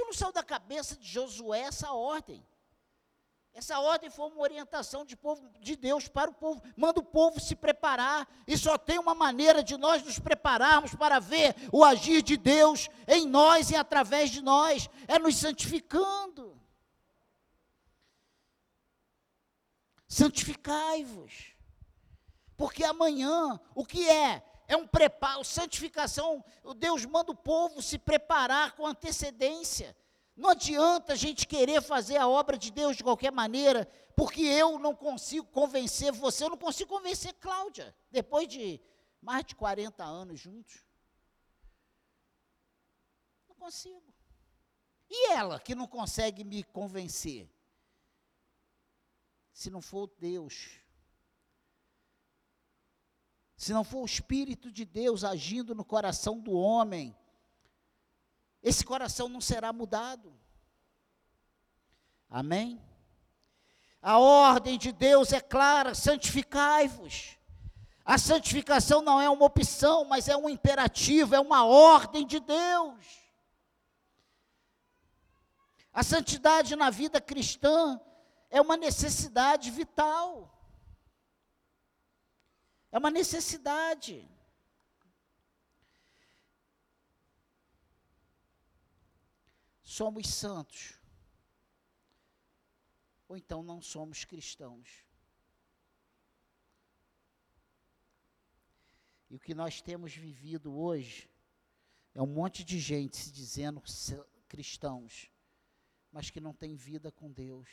não 0.00 0.14
saiu 0.14 0.32
da 0.32 0.42
cabeça 0.42 0.96
de 0.96 1.06
Josué 1.06 1.60
essa 1.60 1.92
ordem. 1.92 2.42
Essa 3.54 3.78
ordem 3.78 4.10
foi 4.10 4.26
uma 4.26 4.40
orientação 4.40 5.04
de, 5.04 5.16
povo, 5.16 5.48
de 5.60 5.76
Deus 5.76 6.08
para 6.08 6.28
o 6.28 6.34
povo. 6.34 6.60
Manda 6.76 6.98
o 6.98 7.04
povo 7.04 7.38
se 7.38 7.54
preparar. 7.54 8.28
E 8.48 8.58
só 8.58 8.76
tem 8.76 8.98
uma 8.98 9.14
maneira 9.14 9.62
de 9.62 9.76
nós 9.76 10.02
nos 10.02 10.18
prepararmos 10.18 10.92
para 10.96 11.20
ver 11.20 11.54
o 11.70 11.84
agir 11.84 12.20
de 12.20 12.36
Deus 12.36 12.88
em 13.06 13.24
nós 13.28 13.70
e 13.70 13.76
através 13.76 14.30
de 14.30 14.42
nós. 14.42 14.90
É 15.06 15.20
nos 15.20 15.36
santificando. 15.36 16.60
Santificai-vos. 20.08 21.54
Porque 22.56 22.82
amanhã, 22.82 23.60
o 23.72 23.84
que 23.84 24.10
é? 24.10 24.42
É 24.66 24.76
um 24.76 24.86
preparo, 24.86 25.44
santificação. 25.44 26.44
Deus 26.76 27.06
manda 27.06 27.30
o 27.30 27.36
povo 27.36 27.80
se 27.80 27.98
preparar 27.98 28.72
com 28.72 28.84
antecedência 28.84 29.96
Não 30.36 30.50
adianta 30.50 31.12
a 31.12 31.16
gente 31.16 31.46
querer 31.46 31.80
fazer 31.80 32.16
a 32.16 32.28
obra 32.28 32.58
de 32.58 32.70
Deus 32.72 32.96
de 32.96 33.04
qualquer 33.04 33.30
maneira, 33.30 33.86
porque 34.16 34.42
eu 34.42 34.78
não 34.78 34.94
consigo 34.94 35.46
convencer 35.46 36.12
você, 36.12 36.44
eu 36.44 36.50
não 36.50 36.58
consigo 36.58 36.90
convencer 36.90 37.34
Cláudia, 37.34 37.94
depois 38.10 38.48
de 38.48 38.80
mais 39.20 39.44
de 39.44 39.54
40 39.54 40.02
anos 40.04 40.40
juntos. 40.40 40.84
Não 43.48 43.54
consigo. 43.54 44.12
E 45.08 45.30
ela 45.32 45.60
que 45.60 45.74
não 45.74 45.86
consegue 45.86 46.42
me 46.42 46.64
convencer? 46.64 47.48
Se 49.52 49.70
não 49.70 49.80
for 49.80 50.08
Deus, 50.18 50.80
se 53.56 53.72
não 53.72 53.84
for 53.84 54.02
o 54.02 54.06
Espírito 54.06 54.70
de 54.70 54.84
Deus 54.84 55.22
agindo 55.22 55.76
no 55.76 55.84
coração 55.84 56.40
do 56.40 56.52
homem, 56.52 57.16
esse 58.64 58.82
coração 58.82 59.28
não 59.28 59.42
será 59.42 59.74
mudado. 59.74 60.34
Amém? 62.30 62.82
A 64.00 64.18
ordem 64.18 64.78
de 64.78 64.90
Deus 64.90 65.34
é 65.34 65.40
clara: 65.40 65.94
santificai-vos. 65.94 67.36
A 68.02 68.16
santificação 68.16 69.02
não 69.02 69.20
é 69.20 69.28
uma 69.28 69.44
opção, 69.44 70.06
mas 70.06 70.28
é 70.28 70.36
um 70.36 70.48
imperativo, 70.48 71.34
é 71.34 71.40
uma 71.40 71.64
ordem 71.66 72.26
de 72.26 72.40
Deus. 72.40 73.04
A 75.92 76.02
santidade 76.02 76.74
na 76.74 76.88
vida 76.88 77.20
cristã 77.20 78.00
é 78.50 78.60
uma 78.60 78.78
necessidade 78.78 79.70
vital. 79.70 80.50
É 82.90 82.98
uma 82.98 83.10
necessidade. 83.10 84.26
Somos 89.94 90.26
santos, 90.26 90.98
ou 93.28 93.36
então 93.36 93.62
não 93.62 93.80
somos 93.80 94.24
cristãos. 94.24 95.06
E 99.30 99.36
o 99.36 99.38
que 99.38 99.54
nós 99.54 99.80
temos 99.80 100.12
vivido 100.12 100.76
hoje 100.76 101.30
é 102.12 102.20
um 102.20 102.26
monte 102.26 102.64
de 102.64 102.80
gente 102.80 103.16
se 103.16 103.30
dizendo 103.30 103.80
cristãos, 104.48 105.30
mas 106.10 106.28
que 106.28 106.40
não 106.40 106.52
tem 106.52 106.74
vida 106.74 107.12
com 107.12 107.30
Deus. 107.30 107.68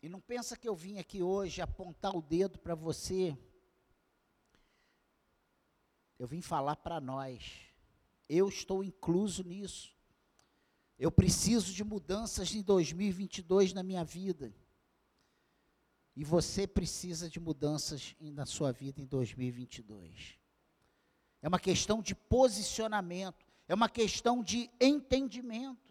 E 0.00 0.08
não 0.08 0.22
pensa 0.22 0.56
que 0.56 0.66
eu 0.66 0.74
vim 0.74 0.98
aqui 0.98 1.22
hoje 1.22 1.60
apontar 1.60 2.16
o 2.16 2.22
dedo 2.22 2.58
para 2.58 2.74
você 2.74 3.38
eu 6.18 6.26
vim 6.26 6.40
falar 6.40 6.76
para 6.76 7.00
nós. 7.00 7.52
Eu 8.28 8.48
estou 8.48 8.82
incluso 8.82 9.42
nisso. 9.42 9.94
Eu 10.98 11.10
preciso 11.10 11.72
de 11.72 11.82
mudanças 11.82 12.54
em 12.54 12.62
2022 12.62 13.72
na 13.72 13.82
minha 13.82 14.04
vida. 14.04 14.54
E 16.16 16.22
você 16.24 16.66
precisa 16.66 17.28
de 17.28 17.40
mudanças 17.40 18.14
na 18.20 18.46
sua 18.46 18.72
vida 18.72 19.00
em 19.00 19.06
2022. 19.06 20.38
É 21.42 21.48
uma 21.48 21.58
questão 21.58 22.00
de 22.00 22.14
posicionamento, 22.14 23.44
é 23.66 23.74
uma 23.74 23.88
questão 23.88 24.42
de 24.42 24.70
entendimento. 24.80 25.84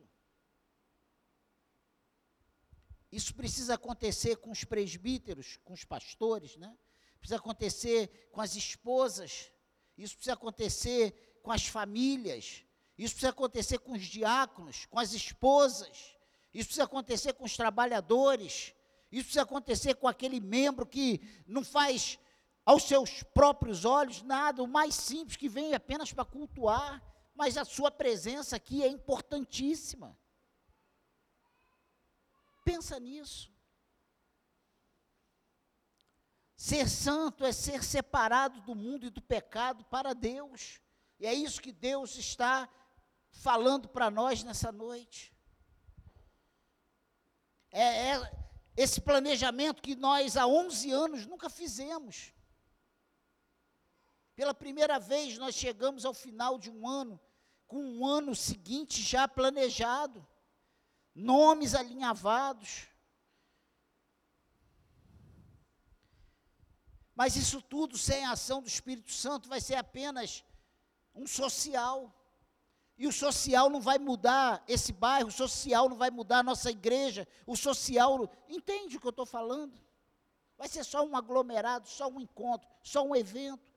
Isso 3.12 3.36
precisa 3.36 3.75
acontecer 3.75 4.38
com 4.38 4.50
os 4.50 4.63
presbíteros, 4.63 5.60
com 5.63 5.74
os 5.74 5.84
pastores, 5.84 6.56
né? 6.56 6.75
Precisa 7.20 7.38
acontecer 7.38 8.30
com 8.32 8.42
as 8.42 8.56
esposas, 8.56 9.51
isso 9.98 10.16
precisa 10.16 10.34
acontecer 10.34 11.40
com 11.42 11.52
as 11.52 11.66
famílias, 11.66 12.64
isso 12.98 13.14
precisa 13.14 13.30
acontecer 13.30 13.80
com 13.80 13.94
os 13.94 14.04
diáconos, 14.04 14.86
com 14.86 15.00
as 15.00 15.14
esposas, 15.14 16.16
isso 16.54 16.68
precisa 16.68 16.84
acontecer 16.84 17.34
com 17.34 17.44
os 17.44 17.56
trabalhadores, 17.56 18.74
isso 19.12 19.26
precisa 19.26 19.44
acontecer 19.44 19.96
com 19.96 20.08
aquele 20.08 20.40
membro 20.40 20.86
que 20.86 21.22
não 21.46 21.64
faz 21.64 22.18
aos 22.66 22.84
seus 22.84 23.24
próprios 23.24 23.86
olhos 23.86 24.22
nada, 24.24 24.64
o 24.64 24.68
mais 24.68 24.96
simples, 24.96 25.36
que 25.38 25.50
vem 25.50 25.74
apenas 25.74 26.12
para 26.12 26.25
cultuar, 26.25 27.01
mas 27.36 27.58
a 27.58 27.66
sua 27.66 27.92
presença 27.92 28.56
aqui 28.56 28.84
é 28.84 28.88
importantíssima. 28.88 30.18
Pensa 32.64 33.00
nisso. 33.00 33.52
Ser 36.64 36.88
santo 36.88 37.44
é 37.44 37.52
ser 37.52 37.84
separado 37.84 38.62
do 38.62 38.74
mundo 38.74 39.06
e 39.06 39.10
do 39.10 39.22
pecado 39.22 39.84
para 39.84 40.14
Deus. 40.14 40.80
E 41.20 41.26
é 41.26 41.34
isso 41.34 41.62
que 41.62 41.74
Deus 41.74 42.16
está 42.16 42.70
falando 43.32 43.90
para 43.90 44.10
nós 44.10 44.46
nessa 44.46 44.72
noite. 44.72 45.36
É, 47.70 48.12
é, 48.12 48.48
esse 48.78 49.02
planejamento 49.02 49.82
que 49.82 49.94
nós 49.94 50.38
há 50.38 50.48
11 50.48 50.90
anos 50.90 51.26
nunca 51.26 51.50
fizemos. 51.50 52.34
Pela 54.34 54.54
primeira 54.54 54.98
vez 54.98 55.38
nós 55.38 55.56
chegamos 55.56 56.06
ao 56.06 56.14
final 56.14 56.58
de 56.58 56.72
um 56.72 56.88
ano, 56.88 57.20
com 57.68 57.84
um 57.84 58.08
ano 58.08 58.34
seguinte 58.34 59.02
já 59.02 59.28
planejado, 59.28 60.26
nomes 61.14 61.76
alinhavados 61.76 62.88
Mas 67.16 67.36
isso 67.36 67.62
tudo 67.62 67.98
sem 67.98 68.26
a 68.26 68.32
ação 68.32 68.62
do 68.62 68.68
Espírito 68.68 69.12
Santo 69.12 69.48
vai 69.48 69.62
ser 69.62 69.76
apenas 69.76 70.44
um 71.14 71.28
social. 71.28 72.12
E 72.98 73.08
o 73.08 73.12
social 73.12 73.70
não 73.70 73.82
vai 73.82 73.98
mudar 73.98 74.64
esse 74.68 74.92
bairro, 74.94 75.30
o 75.30 75.32
social 75.32 75.90
não 75.90 75.98
vai 75.98 76.10
mudar 76.10 76.40
a 76.40 76.44
nossa 76.44 76.72
igreja, 76.72 77.28
o 77.46 77.56
social. 77.56 78.30
Entende 78.48 78.98
o 78.98 79.00
que 79.00 79.08
eu 79.08 79.12
estou 79.12 79.26
falando? 79.26 79.80
Vai 80.58 80.68
ser 80.68 80.84
só 80.84 81.04
um 81.04 81.16
aglomerado, 81.16 81.88
só 81.88 82.08
um 82.08 82.20
encontro, 82.20 82.68
só 82.82 83.04
um 83.04 83.16
evento. 83.16 83.72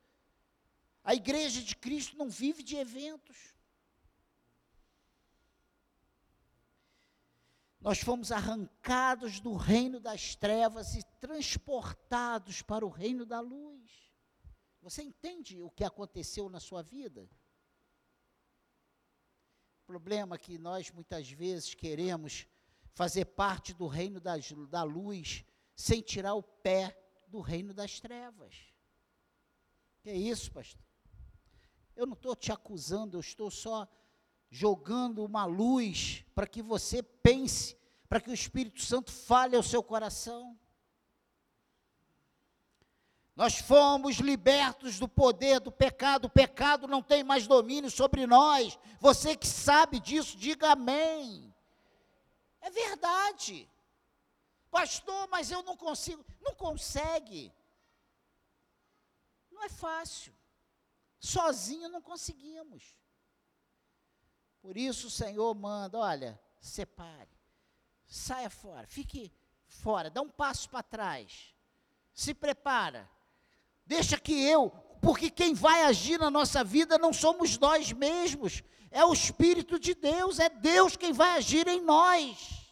A 1.03 1.15
igreja 1.15 1.63
de 1.63 1.77
Cristo 1.77 2.17
não 2.17 2.29
vive 2.29 2.63
de 2.63 2.77
eventos. 2.77 3.56
Nós 7.87 8.01
fomos 8.01 8.33
arrancados 8.33 9.39
do 9.39 9.55
reino 9.55 10.01
das 10.01 10.35
trevas 10.35 10.97
e 10.97 11.05
transportados 11.21 12.61
para 12.61 12.85
o 12.85 12.89
reino 12.89 13.25
da 13.25 13.39
luz. 13.39 14.11
Você 14.83 15.05
entende 15.05 15.63
o 15.63 15.71
que 15.71 15.85
aconteceu 15.85 16.49
na 16.49 16.59
sua 16.59 16.83
vida? 16.83 17.31
O 19.85 19.87
problema 19.87 20.35
é 20.35 20.39
que 20.39 20.59
nós 20.59 20.91
muitas 20.91 21.31
vezes 21.31 21.75
queremos 21.75 22.49
fazer 22.93 23.25
parte 23.25 23.73
do 23.73 23.87
reino 23.87 24.19
das, 24.19 24.51
da 24.69 24.83
luz 24.83 25.45
sem 25.77 26.03
tirar 26.03 26.35
o 26.35 26.43
pé 26.43 27.01
do 27.29 27.41
reino 27.41 27.73
das 27.73 28.01
trevas. 28.01 28.75
Que 30.01 30.11
é 30.11 30.17
isso, 30.17 30.51
pastor? 30.51 30.83
Eu 31.95 32.05
não 32.05 32.15
estou 32.15 32.35
te 32.35 32.51
acusando, 32.51 33.17
eu 33.17 33.21
estou 33.21 33.49
só 33.49 33.87
jogando 34.51 35.25
uma 35.25 35.45
luz 35.45 36.25
para 36.35 36.47
que 36.47 36.63
você 36.63 37.03
pense, 37.03 37.77
para 38.09 38.21
que 38.21 38.31
o 38.31 38.35
Espírito 38.35 38.83
Santo 38.83 39.11
fale 39.11 39.57
ao 39.57 39.63
seu 39.63 39.83
coração. 39.83 40.59
Nós 43.35 43.59
fomos 43.59 44.17
libertos 44.17 44.99
do 44.99 45.07
poder 45.07 45.61
do 45.61 45.71
pecado, 45.71 46.25
o 46.25 46.31
pecado 46.31 46.89
não 46.89 47.03
tem 47.03 47.23
mais 47.23 47.47
domínio 47.47 47.91
sobre 47.91 48.27
nós. 48.27 48.79
Você 48.99 49.37
que 49.37 49.47
sabe 49.47 50.01
disso, 50.01 50.39
diga 50.39 50.73
amém. 50.73 51.55
É 52.63 52.71
verdade. 52.71 53.69
Pastor, 54.71 55.29
mas 55.29 55.51
eu 55.51 55.63
não 55.63 55.77
consigo. 55.77 56.25
Não 56.41 56.55
consegue. 56.55 57.53
Não 59.51 59.63
é 59.63 59.69
fácil. 59.69 60.35
Sozinho 61.19 61.89
não 61.91 62.01
conseguimos. 62.01 62.97
Por 64.67 64.77
isso 64.77 65.07
o 65.07 65.11
Senhor 65.11 65.55
manda, 65.55 65.97
olha, 65.97 66.37
separe, 66.61 67.31
saia 68.05 68.51
fora, 68.51 68.85
fique 68.89 69.33
fora, 69.69 70.11
dá 70.11 70.21
um 70.21 70.29
passo 70.29 70.69
para 70.69 70.83
trás, 70.83 71.55
se 72.13 72.35
prepara, 72.35 73.09
deixa 73.87 74.19
que 74.19 74.33
eu, 74.33 74.71
porque 75.01 75.31
quem 75.31 75.55
vai 75.55 75.85
agir 75.85 76.19
na 76.19 76.33
nossa 76.33 76.65
vida 76.65 76.99
não 76.99 77.13
somos 77.13 77.57
nós 77.59 77.93
mesmos, 77.93 78.65
é 78.91 79.05
o 79.05 79.13
Espírito 79.13 79.79
de 79.79 79.95
Deus, 79.95 80.41
é 80.41 80.49
Deus 80.49 80.97
quem 80.97 81.13
vai 81.13 81.39
agir 81.39 81.69
em 81.69 81.81
nós. 81.81 82.67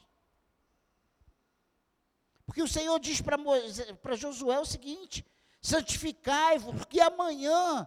Porque 2.45 2.61
o 2.61 2.67
Senhor 2.67 2.99
diz 2.99 3.21
para 3.21 4.17
Josué 4.17 4.59
o 4.59 4.67
seguinte: 4.67 5.25
santificai-vos, 5.63 6.75
porque 6.75 7.01
amanhã 7.01 7.87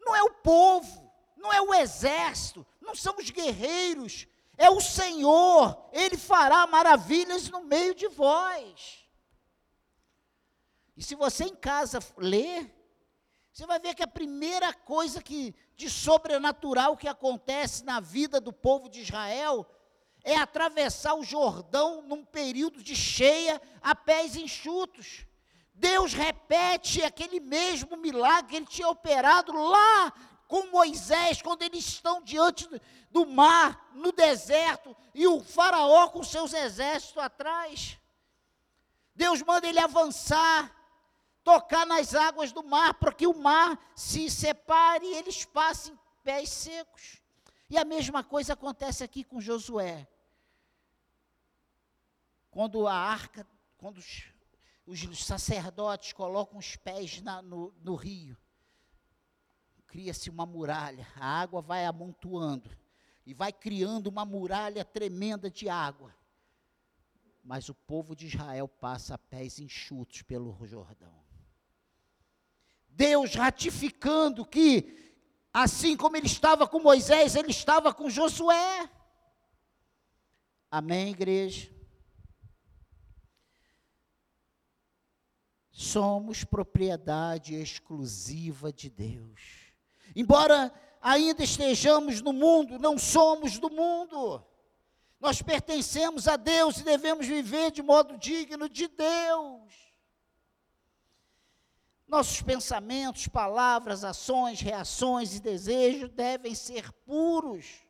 não 0.00 0.16
é 0.16 0.24
o 0.24 0.34
povo, 0.34 1.08
não 1.36 1.52
é 1.52 1.62
o 1.62 1.72
exército, 1.72 2.66
não 2.88 2.94
são 2.94 3.16
os 3.18 3.28
guerreiros, 3.28 4.26
é 4.56 4.70
o 4.70 4.80
Senhor, 4.80 5.90
Ele 5.92 6.16
fará 6.16 6.66
maravilhas 6.66 7.48
no 7.50 7.62
meio 7.62 7.94
de 7.94 8.08
vós. 8.08 9.06
E 10.96 11.02
se 11.02 11.14
você 11.14 11.44
em 11.44 11.54
casa 11.54 12.00
ler, 12.16 12.74
Você 13.52 13.66
vai 13.66 13.80
ver 13.80 13.92
que 13.92 14.04
a 14.04 14.06
primeira 14.06 14.72
coisa 14.72 15.20
que 15.20 15.52
de 15.76 15.90
sobrenatural 15.90 16.96
que 16.96 17.08
acontece 17.08 17.84
na 17.84 17.98
vida 17.98 18.40
do 18.40 18.52
povo 18.52 18.88
de 18.88 19.00
Israel 19.00 19.68
é 20.22 20.36
atravessar 20.36 21.14
o 21.14 21.24
Jordão 21.24 22.02
num 22.02 22.24
período 22.24 22.80
de 22.84 22.94
cheia 22.94 23.60
a 23.82 23.96
pés 23.96 24.36
enxutos. 24.36 25.26
Deus 25.74 26.12
repete 26.12 27.02
aquele 27.02 27.40
mesmo 27.40 27.96
milagre 27.96 28.48
que 28.48 28.56
ele 28.56 28.66
tinha 28.66 28.88
operado 28.88 29.52
lá 29.52 30.12
com 30.48 30.70
Moisés, 30.70 31.42
quando 31.42 31.62
eles 31.62 31.86
estão 31.86 32.22
diante 32.22 32.66
do 33.10 33.26
mar, 33.26 33.90
no 33.92 34.10
deserto, 34.10 34.96
e 35.14 35.26
o 35.26 35.40
Faraó 35.40 36.08
com 36.08 36.24
seus 36.24 36.54
exércitos 36.54 37.22
atrás. 37.22 37.98
Deus 39.14 39.42
manda 39.42 39.68
ele 39.68 39.78
avançar, 39.78 40.74
tocar 41.44 41.86
nas 41.86 42.14
águas 42.14 42.50
do 42.50 42.64
mar, 42.64 42.94
para 42.94 43.12
que 43.12 43.26
o 43.26 43.38
mar 43.38 43.78
se 43.94 44.30
separe 44.30 45.04
e 45.04 45.14
eles 45.16 45.44
passem 45.44 45.98
pés 46.24 46.48
secos. 46.48 47.20
E 47.68 47.76
a 47.76 47.84
mesma 47.84 48.24
coisa 48.24 48.54
acontece 48.54 49.04
aqui 49.04 49.22
com 49.22 49.40
Josué. 49.40 50.08
Quando 52.50 52.86
a 52.86 52.94
arca, 52.94 53.46
quando 53.76 53.98
os, 53.98 54.24
os 54.86 55.24
sacerdotes 55.24 56.14
colocam 56.14 56.58
os 56.58 56.74
pés 56.76 57.20
na, 57.20 57.42
no, 57.42 57.74
no 57.82 57.94
rio, 57.94 58.36
cria-se 59.88 60.30
uma 60.30 60.46
muralha, 60.46 61.06
a 61.16 61.40
água 61.40 61.60
vai 61.60 61.84
amontoando 61.86 62.70
e 63.26 63.34
vai 63.34 63.52
criando 63.52 64.06
uma 64.06 64.24
muralha 64.24 64.84
tremenda 64.84 65.50
de 65.50 65.68
água. 65.68 66.14
Mas 67.42 67.68
o 67.68 67.74
povo 67.74 68.14
de 68.14 68.26
Israel 68.26 68.68
passa 68.68 69.14
a 69.14 69.18
pés 69.18 69.58
enxutos 69.58 70.22
pelo 70.22 70.54
Jordão. 70.66 71.26
Deus 72.88 73.34
ratificando 73.34 74.44
que, 74.44 75.14
assim 75.52 75.96
como 75.96 76.16
ele 76.16 76.26
estava 76.26 76.68
com 76.68 76.80
Moisés, 76.80 77.34
ele 77.34 77.50
estava 77.50 77.92
com 77.94 78.10
Josué. 78.10 78.90
Amém, 80.70 81.10
igreja? 81.10 81.72
Somos 85.70 86.44
propriedade 86.44 87.54
exclusiva 87.54 88.72
de 88.72 88.90
Deus. 88.90 89.67
Embora 90.18 90.74
ainda 91.00 91.44
estejamos 91.44 92.20
no 92.20 92.32
mundo, 92.32 92.76
não 92.76 92.98
somos 92.98 93.56
do 93.60 93.70
mundo. 93.70 94.44
Nós 95.20 95.40
pertencemos 95.40 96.26
a 96.26 96.34
Deus 96.34 96.78
e 96.78 96.82
devemos 96.82 97.24
viver 97.24 97.70
de 97.70 97.82
modo 97.82 98.18
digno 98.18 98.68
de 98.68 98.88
Deus. 98.88 99.72
Nossos 102.04 102.42
pensamentos, 102.42 103.28
palavras, 103.28 104.02
ações, 104.02 104.60
reações 104.60 105.36
e 105.36 105.40
desejos 105.40 106.10
devem 106.10 106.52
ser 106.52 106.90
puros. 107.06 107.86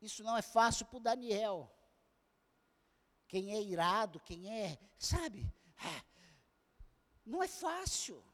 Isso 0.00 0.22
não 0.22 0.34
é 0.34 0.40
fácil 0.40 0.86
para 0.86 0.96
o 0.96 1.02
Daniel 1.02 1.70
quem 3.26 3.52
é 3.52 3.60
irado, 3.60 4.18
quem 4.20 4.50
é, 4.50 4.78
sabe? 4.98 5.46
Ah, 5.76 6.02
não 7.26 7.42
é 7.42 7.48
fácil. 7.48 8.24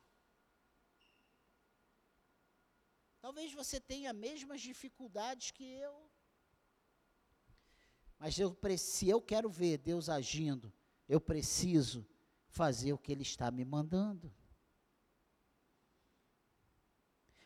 Talvez 3.24 3.54
você 3.54 3.80
tenha 3.80 4.10
as 4.10 4.16
mesmas 4.18 4.60
dificuldades 4.60 5.50
que 5.50 5.64
eu. 5.64 6.10
Mas 8.18 8.38
eu, 8.38 8.54
se 8.76 9.08
eu 9.08 9.18
quero 9.18 9.48
ver 9.48 9.78
Deus 9.78 10.10
agindo, 10.10 10.70
eu 11.08 11.18
preciso 11.18 12.06
fazer 12.50 12.92
o 12.92 12.98
que 12.98 13.10
Ele 13.10 13.22
está 13.22 13.50
me 13.50 13.64
mandando. 13.64 14.30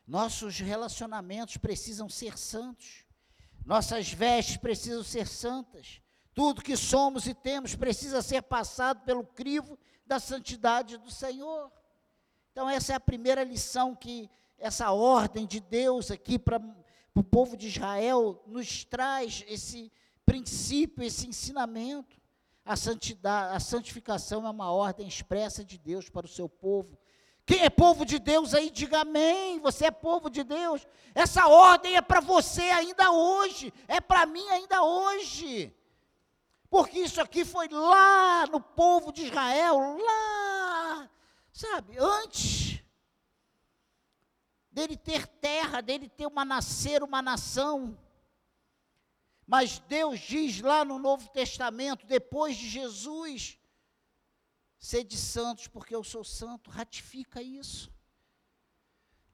Nossos 0.04 0.58
relacionamentos 0.58 1.58
precisam 1.58 2.08
ser 2.08 2.36
santos. 2.36 3.04
Nossas 3.64 4.10
vestes 4.10 4.56
precisam 4.56 5.04
ser 5.04 5.28
santas. 5.28 6.02
Tudo 6.34 6.60
que 6.60 6.76
somos 6.76 7.28
e 7.28 7.34
temos 7.34 7.76
precisa 7.76 8.20
ser 8.20 8.42
passado 8.42 9.04
pelo 9.04 9.24
crivo 9.24 9.78
da 10.04 10.18
santidade 10.18 10.96
do 10.96 11.08
Senhor. 11.08 11.70
Então, 12.50 12.68
essa 12.68 12.94
é 12.94 12.96
a 12.96 13.00
primeira 13.00 13.44
lição 13.44 13.94
que 13.94 14.28
essa 14.58 14.90
ordem 14.90 15.46
de 15.46 15.60
Deus 15.60 16.10
aqui 16.10 16.38
para 16.38 16.60
o 17.14 17.22
povo 17.22 17.56
de 17.56 17.68
Israel 17.68 18.42
nos 18.46 18.84
traz 18.84 19.44
esse 19.48 19.92
princípio, 20.26 21.04
esse 21.04 21.26
ensinamento. 21.26 22.16
A 22.64 22.76
santidade, 22.76 23.56
a 23.56 23.60
santificação 23.60 24.46
é 24.46 24.50
uma 24.50 24.70
ordem 24.70 25.08
expressa 25.08 25.64
de 25.64 25.78
Deus 25.78 26.10
para 26.10 26.26
o 26.26 26.28
seu 26.28 26.48
povo. 26.48 26.98
Quem 27.46 27.64
é 27.64 27.70
povo 27.70 28.04
de 28.04 28.18
Deus 28.18 28.52
aí, 28.52 28.68
diga 28.68 29.00
amém. 29.00 29.58
Você 29.60 29.86
é 29.86 29.90
povo 29.90 30.28
de 30.28 30.44
Deus. 30.44 30.86
Essa 31.14 31.46
ordem 31.48 31.96
é 31.96 32.02
para 32.02 32.20
você 32.20 32.60
ainda 32.60 33.10
hoje, 33.10 33.72
é 33.86 34.02
para 34.02 34.26
mim 34.26 34.46
ainda 34.50 34.82
hoje. 34.82 35.74
Porque 36.68 36.98
isso 36.98 37.22
aqui 37.22 37.46
foi 37.46 37.68
lá 37.68 38.46
no 38.48 38.60
povo 38.60 39.10
de 39.10 39.24
Israel, 39.24 39.96
lá, 39.96 41.08
sabe, 41.50 41.96
antes 41.98 42.67
dele 44.78 44.96
ter 44.96 45.26
terra, 45.26 45.80
dele 45.80 46.08
ter 46.08 46.26
uma 46.26 46.44
nascer, 46.44 47.02
uma 47.02 47.20
nação. 47.20 47.98
Mas 49.44 49.80
Deus 49.80 50.20
diz 50.20 50.60
lá 50.60 50.84
no 50.84 51.00
Novo 51.00 51.28
Testamento, 51.30 52.06
depois 52.06 52.56
de 52.56 52.68
Jesus, 52.68 53.58
sede 54.78 55.16
santos, 55.16 55.66
porque 55.66 55.96
eu 55.96 56.04
sou 56.04 56.22
santo, 56.22 56.70
ratifica 56.70 57.42
isso. 57.42 57.92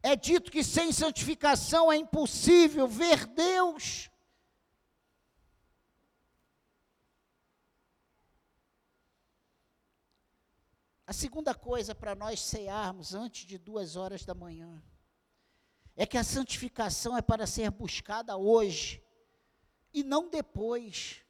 É 0.03 0.17
dito 0.17 0.51
que 0.51 0.65
sem 0.65 0.91
santificação 0.93 1.93
é 1.93 1.97
impossível 1.97 2.89
ver 2.89 3.27
Deus. 3.27 4.11
A 11.07 11.13
segunda 11.13 11.55
coisa 11.55 11.95
para 11.95 12.15
nós 12.15 12.41
cearmos 12.41 13.15
antes 13.15 13.45
de 13.45 13.59
duas 13.59 13.95
horas 13.95 14.25
da 14.25 14.35
manhã 14.35 14.83
é 15.97 16.05
que 16.05 16.19
a 16.19 16.25
santificação 16.25 17.17
é 17.17 17.23
para 17.23 17.47
ser 17.47 17.71
buscada 17.71 18.37
hoje 18.37 19.03
e 19.93 20.03
não 20.03 20.29
depois. 20.29 21.25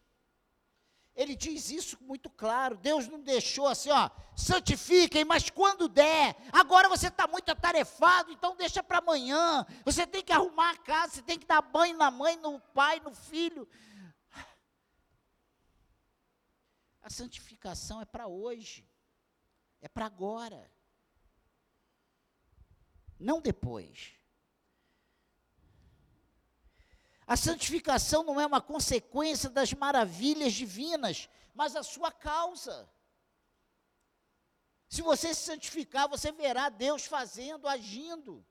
Ele 1.15 1.37
diz 1.37 1.71
isso 1.71 1.97
muito 2.03 2.29
claro. 2.29 2.77
Deus 2.77 3.07
não 3.07 3.21
deixou 3.21 3.69
assim, 3.69 3.91
ó, 3.91 4.11
santifiquem, 4.35 5.25
mas 5.25 5.49
quando 5.49 5.89
der. 5.89 6.35
Agora 6.51 6.89
você 6.89 7.07
está 7.07 7.29
muito 7.29 7.51
atarefado, 7.51 8.33
então 8.33 8.57
deixa 8.57 8.83
para 8.83 8.99
amanhã. 8.99 9.65
Você 9.85 10.07
tem 10.07 10.25
que 10.25 10.33
arrumar 10.33 10.71
a 10.71 10.79
casa, 10.79 11.15
você 11.15 11.23
tem 11.23 11.39
que 11.39 11.47
dar 11.47 11.63
banho 11.63 11.97
na 11.97 12.11
mãe, 12.11 12.37
no 12.37 12.59
pai, 12.59 12.99
no 13.01 13.15
filho. 13.15 13.69
A 17.01 17.11
santificação 17.11 18.01
é 18.01 18.05
para 18.07 18.27
hoje. 18.27 18.89
É 19.81 19.89
para 19.89 20.07
agora. 20.07 20.69
Não 23.21 23.41
depois. 23.41 24.15
A 27.27 27.37
santificação 27.37 28.23
não 28.23 28.41
é 28.41 28.47
uma 28.47 28.61
consequência 28.61 29.49
das 29.49 29.73
maravilhas 29.73 30.53
divinas, 30.53 31.29
mas 31.55 31.75
a 31.75 31.83
sua 31.83 32.13
causa. 32.13 32.89
Se 34.89 35.01
você 35.03 35.35
se 35.35 35.43
santificar, 35.43 36.09
você 36.09 36.31
verá 36.31 36.69
Deus 36.69 37.07
fazendo, 37.07 37.67
agindo. 37.67 38.45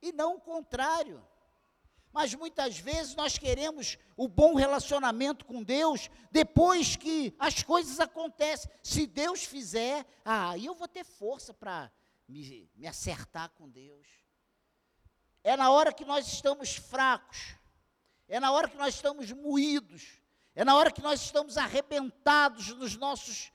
E 0.00 0.12
não 0.12 0.36
o 0.36 0.40
contrário. 0.40 1.26
Mas 2.10 2.34
muitas 2.34 2.78
vezes 2.78 3.14
nós 3.14 3.36
queremos 3.36 3.98
o 4.16 4.26
bom 4.26 4.54
relacionamento 4.54 5.44
com 5.44 5.62
Deus 5.62 6.10
depois 6.30 6.96
que 6.96 7.36
as 7.38 7.62
coisas 7.62 8.00
acontecem. 8.00 8.70
Se 8.82 9.06
Deus 9.06 9.44
fizer, 9.44 10.06
aí 10.24 10.64
eu 10.64 10.74
vou 10.74 10.88
ter 10.88 11.04
força 11.04 11.52
para 11.52 11.92
me, 12.26 12.70
me 12.74 12.86
acertar 12.86 13.50
com 13.50 13.68
Deus. 13.68 14.06
É 15.48 15.56
na 15.56 15.70
hora 15.70 15.94
que 15.94 16.04
nós 16.04 16.26
estamos 16.26 16.76
fracos, 16.76 17.54
é 18.28 18.38
na 18.38 18.52
hora 18.52 18.68
que 18.68 18.76
nós 18.76 18.94
estamos 18.94 19.32
moídos, 19.32 20.20
é 20.54 20.62
na 20.62 20.76
hora 20.76 20.92
que 20.92 21.00
nós 21.00 21.22
estamos 21.22 21.56
arrebentados 21.56 22.68
nos 22.74 22.98
nossos 22.98 23.50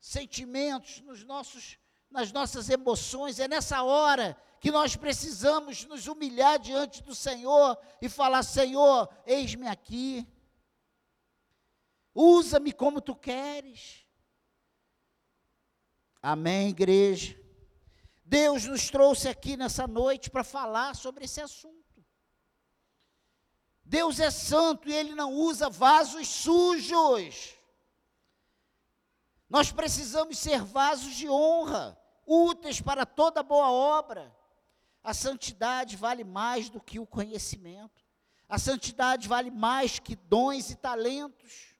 sentimentos, 0.00 1.02
nos 1.02 1.24
nossos, 1.24 1.78
nas 2.10 2.32
nossas 2.32 2.70
emoções, 2.70 3.38
é 3.38 3.46
nessa 3.46 3.82
hora 3.82 4.34
que 4.60 4.70
nós 4.70 4.96
precisamos 4.96 5.84
nos 5.84 6.06
humilhar 6.06 6.58
diante 6.58 7.02
do 7.02 7.14
Senhor 7.14 7.76
e 8.00 8.08
falar: 8.08 8.42
Senhor, 8.42 9.06
eis-me 9.26 9.68
aqui, 9.68 10.26
usa-me 12.14 12.72
como 12.72 12.98
tu 12.98 13.14
queres. 13.14 14.06
Amém, 16.22 16.70
igreja? 16.70 17.45
Deus 18.28 18.64
nos 18.64 18.90
trouxe 18.90 19.28
aqui 19.28 19.56
nessa 19.56 19.86
noite 19.86 20.30
para 20.30 20.42
falar 20.42 20.96
sobre 20.96 21.24
esse 21.24 21.40
assunto. 21.40 22.04
Deus 23.84 24.18
é 24.18 24.32
santo 24.32 24.88
e 24.88 24.92
Ele 24.92 25.14
não 25.14 25.32
usa 25.32 25.70
vasos 25.70 26.26
sujos. 26.26 27.54
Nós 29.48 29.70
precisamos 29.70 30.38
ser 30.38 30.60
vasos 30.60 31.14
de 31.14 31.28
honra, 31.28 31.96
úteis 32.26 32.80
para 32.80 33.06
toda 33.06 33.44
boa 33.44 33.70
obra. 33.70 34.36
A 35.04 35.14
santidade 35.14 35.96
vale 35.96 36.24
mais 36.24 36.68
do 36.68 36.80
que 36.80 36.98
o 36.98 37.06
conhecimento. 37.06 38.04
A 38.48 38.58
santidade 38.58 39.28
vale 39.28 39.52
mais 39.52 40.00
que 40.00 40.16
dons 40.16 40.70
e 40.70 40.74
talentos. 40.74 41.76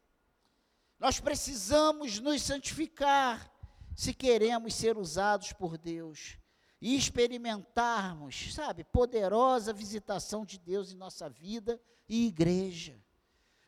Nós 0.96 1.18
precisamos 1.18 2.20
nos 2.20 2.40
santificar 2.40 3.52
se 3.96 4.12
queremos 4.12 4.74
ser 4.74 4.98
usados 4.98 5.54
por 5.54 5.78
Deus 5.78 6.36
e 6.82 6.94
experimentarmos, 6.94 8.52
sabe, 8.52 8.84
poderosa 8.84 9.72
visitação 9.72 10.44
de 10.44 10.58
Deus 10.58 10.92
em 10.92 10.96
nossa 10.96 11.30
vida 11.30 11.80
e 12.06 12.26
igreja. 12.26 13.02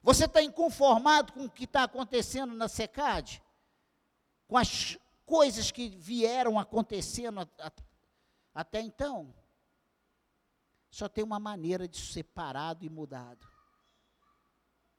Você 0.02 0.26
está 0.26 0.42
inconformado 0.42 1.32
com 1.32 1.46
o 1.46 1.50
que 1.50 1.64
está 1.64 1.84
acontecendo 1.84 2.54
na 2.54 2.68
SECAD? 2.68 3.42
Com 4.46 4.58
as 4.58 4.98
coisas 5.24 5.70
que 5.70 5.88
vieram 5.88 6.58
acontecendo 6.58 7.40
a, 7.40 7.48
a, 7.58 7.72
até 8.54 8.82
então? 8.82 9.34
Só 10.90 11.08
tem 11.08 11.24
uma 11.24 11.40
maneira 11.40 11.88
de 11.88 11.98
ser 11.98 12.24
parado 12.24 12.84
e 12.84 12.90
mudado. 12.90 13.48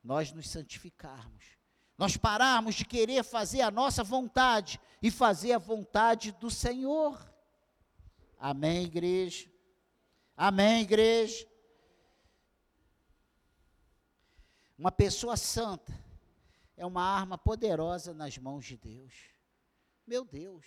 Nós 0.03 0.31
nos 0.31 0.49
santificarmos. 0.49 1.59
Nós 1.99 2.15
pararmos 2.15 2.75
de 2.75 2.85
querer 2.85 3.25
fazer 3.25 3.59
a 3.59 3.69
nossa 3.69 4.05
vontade 4.05 4.79
e 5.01 5.12
fazer 5.12 5.51
a 5.51 5.57
vontade 5.57 6.31
do 6.31 6.49
Senhor. 6.49 7.19
Amém, 8.38 8.85
igreja? 8.85 9.51
Amém, 10.33 10.83
igreja? 10.83 11.45
Uma 14.77 14.93
pessoa 14.93 15.35
santa 15.35 15.91
é 16.77 16.85
uma 16.85 17.03
arma 17.03 17.38
poderosa 17.38 18.13
nas 18.13 18.38
mãos 18.38 18.63
de 18.63 18.77
Deus. 18.77 19.13
Meu 20.07 20.23
Deus. 20.23 20.65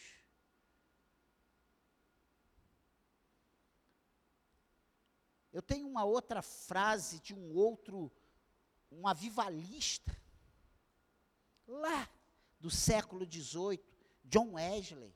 Eu 5.50 5.62
tenho 5.62 5.88
uma 5.88 6.04
outra 6.04 6.42
frase 6.42 7.20
de 7.20 7.34
um 7.34 7.54
outro, 7.54 8.12
um 8.90 9.08
avivalista, 9.08 10.14
lá 11.72 12.06
do 12.60 12.70
século 12.70 13.26
XVIII, 13.30 13.80
John 14.24 14.52
Wesley. 14.52 15.14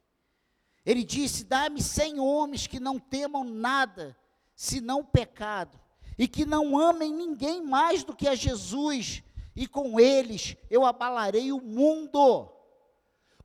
Ele 0.85 1.05
disse: 1.05 1.45
Dá-me 1.45 1.83
cem 1.83 2.19
homens 2.19 2.67
que 2.67 2.81
não 2.81 2.99
temam 2.99 3.45
nada, 3.45 4.17
senão 4.55 5.01
o 5.01 5.05
pecado, 5.05 5.79
e 6.19 6.27
que 6.27 6.47
não 6.47 6.79
amem 6.79 7.13
ninguém 7.13 7.63
mais 7.63 8.03
do 8.05 8.17
que 8.17 8.27
a 8.27 8.35
Jesus, 8.35 9.23
e 9.55 9.67
com 9.67 10.01
eles 10.01 10.57
eu 10.71 10.85
abalarei 10.85 11.53
o 11.53 11.61
mundo. 11.61 12.51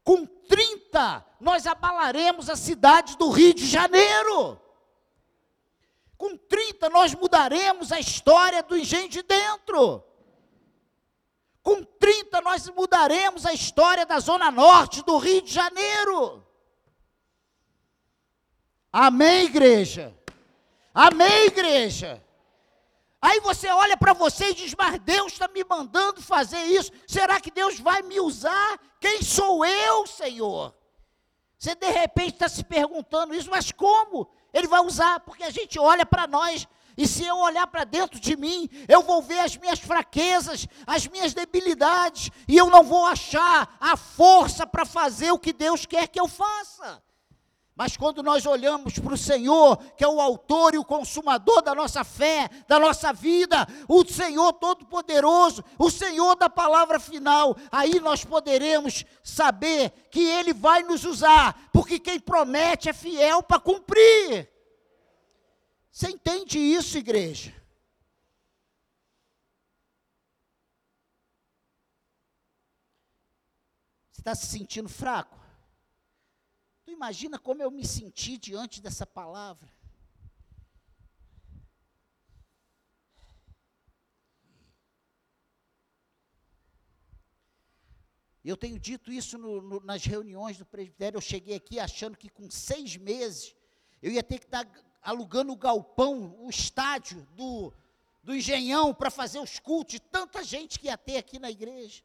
Com 0.04 0.26
30, 0.26 1.26
nós 1.40 1.68
abalaremos 1.68 2.50
a 2.50 2.56
cidade 2.56 3.18
do 3.18 3.30
Rio 3.30 3.54
de 3.54 3.68
Janeiro. 3.68 4.60
Com 6.18 6.38
30, 6.38 6.90
nós 6.90 7.14
mudaremos 7.14 7.92
a 7.92 8.00
história 8.00 8.64
do 8.64 8.78
engenho 8.78 9.10
de 9.10 9.22
dentro. 9.22 10.04
Com 11.64 11.84
30, 11.84 12.42
nós 12.42 12.68
mudaremos 12.70 13.46
a 13.46 13.54
história 13.54 14.06
da 14.06 14.20
Zona 14.20 14.50
Norte 14.50 15.04
do 15.04 15.18
Rio 15.18 15.42
de 15.42 15.54
Janeiro. 15.54 16.46
Amém, 18.92 19.46
igreja? 19.46 20.16
Amém, 20.94 21.46
igreja? 21.46 22.22
Aí 23.22 23.40
você 23.40 23.70
olha 23.70 23.96
para 23.96 24.14
você 24.14 24.50
e 24.50 24.54
diz: 24.56 24.74
Mas 24.76 25.00
Deus 25.00 25.34
está 25.34 25.48
me 25.48 25.64
mandando 25.64 26.22
fazer 26.22 26.64
isso. 26.64 26.92
Será 27.08 27.40
que 27.40 27.52
Deus 27.52 27.80
vai 27.80 28.02
me 28.02 28.20
usar? 28.20 28.80
Quem 29.00 29.22
sou 29.22 29.64
eu, 29.64 30.08
Senhor? 30.08 30.74
Você 31.58 31.76
de 31.76 31.92
repente 31.92 32.34
está 32.34 32.50
se 32.50 32.64
perguntando 32.64 33.36
isso, 33.36 33.50
mas 33.52 33.72
como? 33.72 34.28
Ele 34.52 34.68
vai 34.68 34.82
usar, 34.82 35.20
porque 35.20 35.44
a 35.44 35.52
gente 35.52 35.78
olha 35.80 36.06
para 36.06 36.26
nós 36.26 36.68
e 37.02 37.08
se 37.08 37.26
eu 37.26 37.36
olhar 37.38 37.66
para 37.66 37.84
dentro 37.84 38.20
de 38.20 38.38
mim, 38.38 38.70
eu 38.88 39.02
vou 39.02 39.24
ver 39.24 39.40
as 39.40 39.58
minhas 39.58 39.80
fraquezas, 39.80 40.68
as 40.86 41.08
minhas 41.08 41.34
debilidades, 41.34 42.30
e 42.48 42.56
eu 42.56 42.70
não 42.70 42.84
vou 42.84 43.08
achar 43.08 43.76
a 43.80 43.98
força 43.98 44.68
para 44.68 44.86
fazer 44.86 45.32
o 45.32 45.40
que 45.40 45.52
Deus 45.52 45.84
quer 45.84 46.08
que 46.08 46.20
eu 46.20 46.28
faça. 46.28 47.02
Mas 47.76 47.98
quando 47.98 48.22
nós 48.22 48.46
olhamos 48.46 49.00
para 49.00 49.16
o 49.16 49.18
Senhor, 49.18 49.78
que 49.98 50.04
é 50.04 50.08
o 50.08 50.22
autor 50.22 50.76
e 50.76 50.78
o 50.78 50.86
consumador 50.86 51.64
da 51.64 51.74
nossa 51.74 52.04
fé, 52.04 52.48
da 52.68 52.78
nossa 52.78 53.12
vida, 53.12 53.68
o 53.88 54.06
Senhor 54.06 54.54
Todo-Poderoso, 54.54 55.64
o 55.80 55.90
Senhor 55.90 56.36
da 56.36 56.52
palavra 56.52 57.00
final, 57.00 57.58
aí 57.72 58.00
nós 58.00 58.24
poderemos 58.24 59.04
saber 59.24 59.90
que 60.12 60.22
Ele 60.22 60.54
vai 60.54 60.84
nos 60.84 61.04
usar, 61.04 61.70
porque 61.74 61.98
quem 61.98 62.20
promete 62.20 62.90
é 62.90 62.94
fiel 62.94 63.42
para 63.42 63.60
cumprir. 63.60 64.51
Você 65.92 66.08
entende 66.08 66.58
isso, 66.58 66.98
igreja? 66.98 67.52
Você 74.10 74.22
está 74.22 74.34
se 74.34 74.48
sentindo 74.48 74.88
fraco? 74.88 75.38
Tu 76.86 76.92
imagina 76.92 77.38
como 77.38 77.62
eu 77.62 77.70
me 77.70 77.86
senti 77.86 78.38
diante 78.38 78.82
dessa 78.82 79.06
palavra? 79.06 79.70
Eu 88.44 88.58
tenho 88.58 88.80
dito 88.80 89.12
isso 89.12 89.38
no, 89.38 89.62
no, 89.62 89.80
nas 89.82 90.04
reuniões 90.04 90.58
do 90.58 90.66
presbitério. 90.66 91.18
Eu 91.18 91.22
cheguei 91.22 91.56
aqui 91.56 91.80
achando 91.80 92.18
que 92.18 92.30
com 92.30 92.50
seis 92.50 92.96
meses 92.96 93.56
eu 94.02 94.12
ia 94.12 94.24
ter 94.24 94.40
que 94.40 94.46
estar 94.46 94.66
alugando 95.02 95.52
o 95.52 95.58
galpão, 95.58 96.36
o 96.44 96.50
estádio 96.50 97.26
do, 97.36 97.74
do 98.24 98.36
Engenhão 98.36 98.94
para 98.94 99.10
fazer 99.10 99.40
os 99.40 99.60
cultos, 99.60 100.00
tanta 100.12 100.44
gente 100.44 100.80
que 100.80 100.88
ia 100.88 100.98
ter 100.98 101.18
aqui 101.18 101.40
na 101.40 101.50
igreja. 101.50 102.04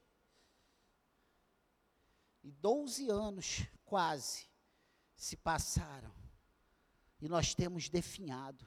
E 2.42 2.50
12 2.52 3.10
anos, 3.10 3.62
quase, 3.84 4.48
se 5.14 5.36
passaram. 5.36 6.14
E 7.20 7.28
nós 7.28 7.54
temos 7.54 7.88
definhado. 7.88 8.66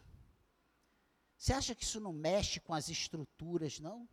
Você 1.37 1.53
acha 1.53 1.73
que 1.73 1.83
isso 1.83 1.99
não 1.99 2.11
mexe 2.11 2.59
com 2.59 2.73
as 2.73 2.89
estruturas, 2.89 3.79
não? 3.79 4.07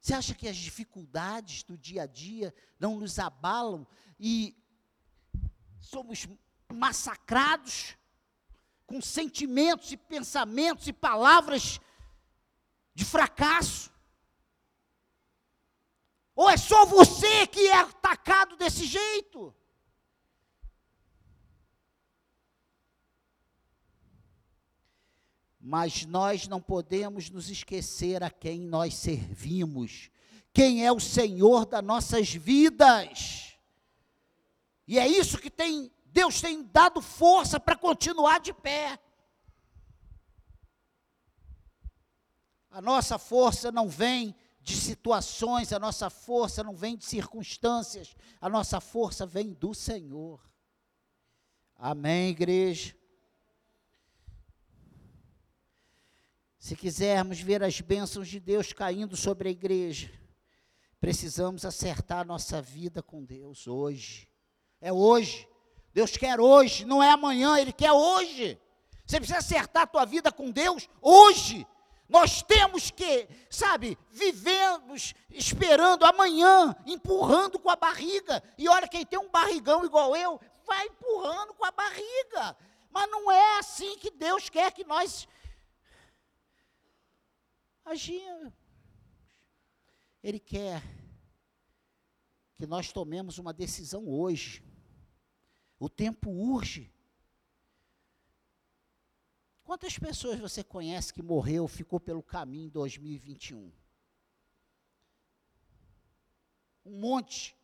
Você 0.00 0.14
acha 0.14 0.34
que 0.34 0.48
as 0.48 0.56
dificuldades 0.56 1.62
do 1.62 1.76
dia 1.76 2.02
a 2.02 2.06
dia 2.06 2.54
não 2.78 2.98
nos 2.98 3.18
abalam 3.18 3.86
e 4.18 4.56
somos 5.78 6.26
massacrados 6.72 7.96
com 8.86 9.00
sentimentos 9.00 9.92
e 9.92 9.96
pensamentos 9.96 10.86
e 10.88 10.92
palavras 10.92 11.80
de 12.94 13.04
fracasso? 13.04 13.90
Ou 16.34 16.48
é 16.48 16.56
só 16.56 16.86
você 16.86 17.46
que 17.46 17.68
é 17.68 17.76
atacado 17.76 18.56
desse 18.56 18.86
jeito? 18.86 19.54
Mas 25.60 26.06
nós 26.06 26.48
não 26.48 26.60
podemos 26.60 27.28
nos 27.28 27.50
esquecer 27.50 28.22
a 28.22 28.30
quem 28.30 28.60
nós 28.60 28.94
servimos, 28.94 30.10
quem 30.52 30.86
é 30.86 30.90
o 30.90 30.98
Senhor 30.98 31.66
das 31.66 31.84
nossas 31.84 32.32
vidas. 32.32 33.58
E 34.88 34.98
é 34.98 35.06
isso 35.06 35.38
que 35.38 35.50
tem 35.50 35.92
Deus 36.12 36.40
tem 36.40 36.62
dado 36.64 37.00
força 37.00 37.58
para 37.60 37.76
continuar 37.76 38.40
de 38.40 38.52
pé. 38.52 38.98
A 42.70 42.80
nossa 42.80 43.18
força 43.18 43.72
não 43.72 43.88
vem 43.88 44.34
de 44.62 44.76
situações, 44.76 45.72
a 45.72 45.78
nossa 45.78 46.10
força 46.10 46.62
não 46.62 46.74
vem 46.74 46.96
de 46.96 47.04
circunstâncias, 47.04 48.14
a 48.40 48.48
nossa 48.48 48.80
força 48.80 49.26
vem 49.26 49.52
do 49.52 49.74
Senhor. 49.74 50.40
Amém, 51.76 52.30
igreja? 52.30 52.94
Se 56.58 56.76
quisermos 56.76 57.40
ver 57.40 57.62
as 57.62 57.80
bênçãos 57.80 58.28
de 58.28 58.38
Deus 58.38 58.72
caindo 58.72 59.16
sobre 59.16 59.48
a 59.48 59.52
igreja, 59.52 60.12
precisamos 61.00 61.64
acertar 61.64 62.26
nossa 62.26 62.60
vida 62.60 63.02
com 63.02 63.24
Deus 63.24 63.66
hoje. 63.66 64.28
É 64.80 64.92
hoje. 64.92 65.49
Deus 66.00 66.16
quer 66.16 66.40
hoje, 66.40 66.86
não 66.86 67.02
é 67.02 67.10
amanhã, 67.10 67.58
Ele 67.58 67.74
quer 67.74 67.92
hoje. 67.92 68.58
Você 69.04 69.18
precisa 69.18 69.38
acertar 69.38 69.82
a 69.82 69.86
tua 69.86 70.06
vida 70.06 70.32
com 70.32 70.50
Deus 70.50 70.88
hoje. 71.02 71.66
Nós 72.08 72.42
temos 72.42 72.90
que, 72.90 73.28
sabe, 73.50 73.98
vivemos 74.10 75.12
esperando 75.28 76.06
amanhã, 76.06 76.74
empurrando 76.86 77.58
com 77.58 77.68
a 77.68 77.76
barriga. 77.76 78.42
E 78.56 78.66
olha, 78.66 78.88
quem 78.88 79.04
tem 79.04 79.18
um 79.18 79.28
barrigão 79.28 79.84
igual 79.84 80.16
eu, 80.16 80.40
vai 80.64 80.86
empurrando 80.86 81.52
com 81.52 81.66
a 81.66 81.70
barriga. 81.70 82.56
Mas 82.90 83.10
não 83.10 83.30
é 83.30 83.58
assim 83.58 83.98
que 83.98 84.10
Deus 84.10 84.48
quer 84.48 84.72
que 84.72 84.84
nós 84.84 85.28
agimos. 87.84 88.54
Ele 90.22 90.40
quer 90.40 90.82
que 92.56 92.66
nós 92.66 92.90
tomemos 92.90 93.36
uma 93.36 93.52
decisão 93.52 94.08
hoje. 94.08 94.64
O 95.80 95.88
tempo 95.88 96.30
urge. 96.30 96.92
Quantas 99.64 99.98
pessoas 99.98 100.38
você 100.38 100.62
conhece 100.62 101.10
que 101.14 101.22
morreu, 101.22 101.66
ficou 101.66 101.98
pelo 101.98 102.22
caminho 102.22 102.66
em 102.66 102.68
2021? 102.70 103.72
Um 106.84 107.00
monte. 107.00 107.56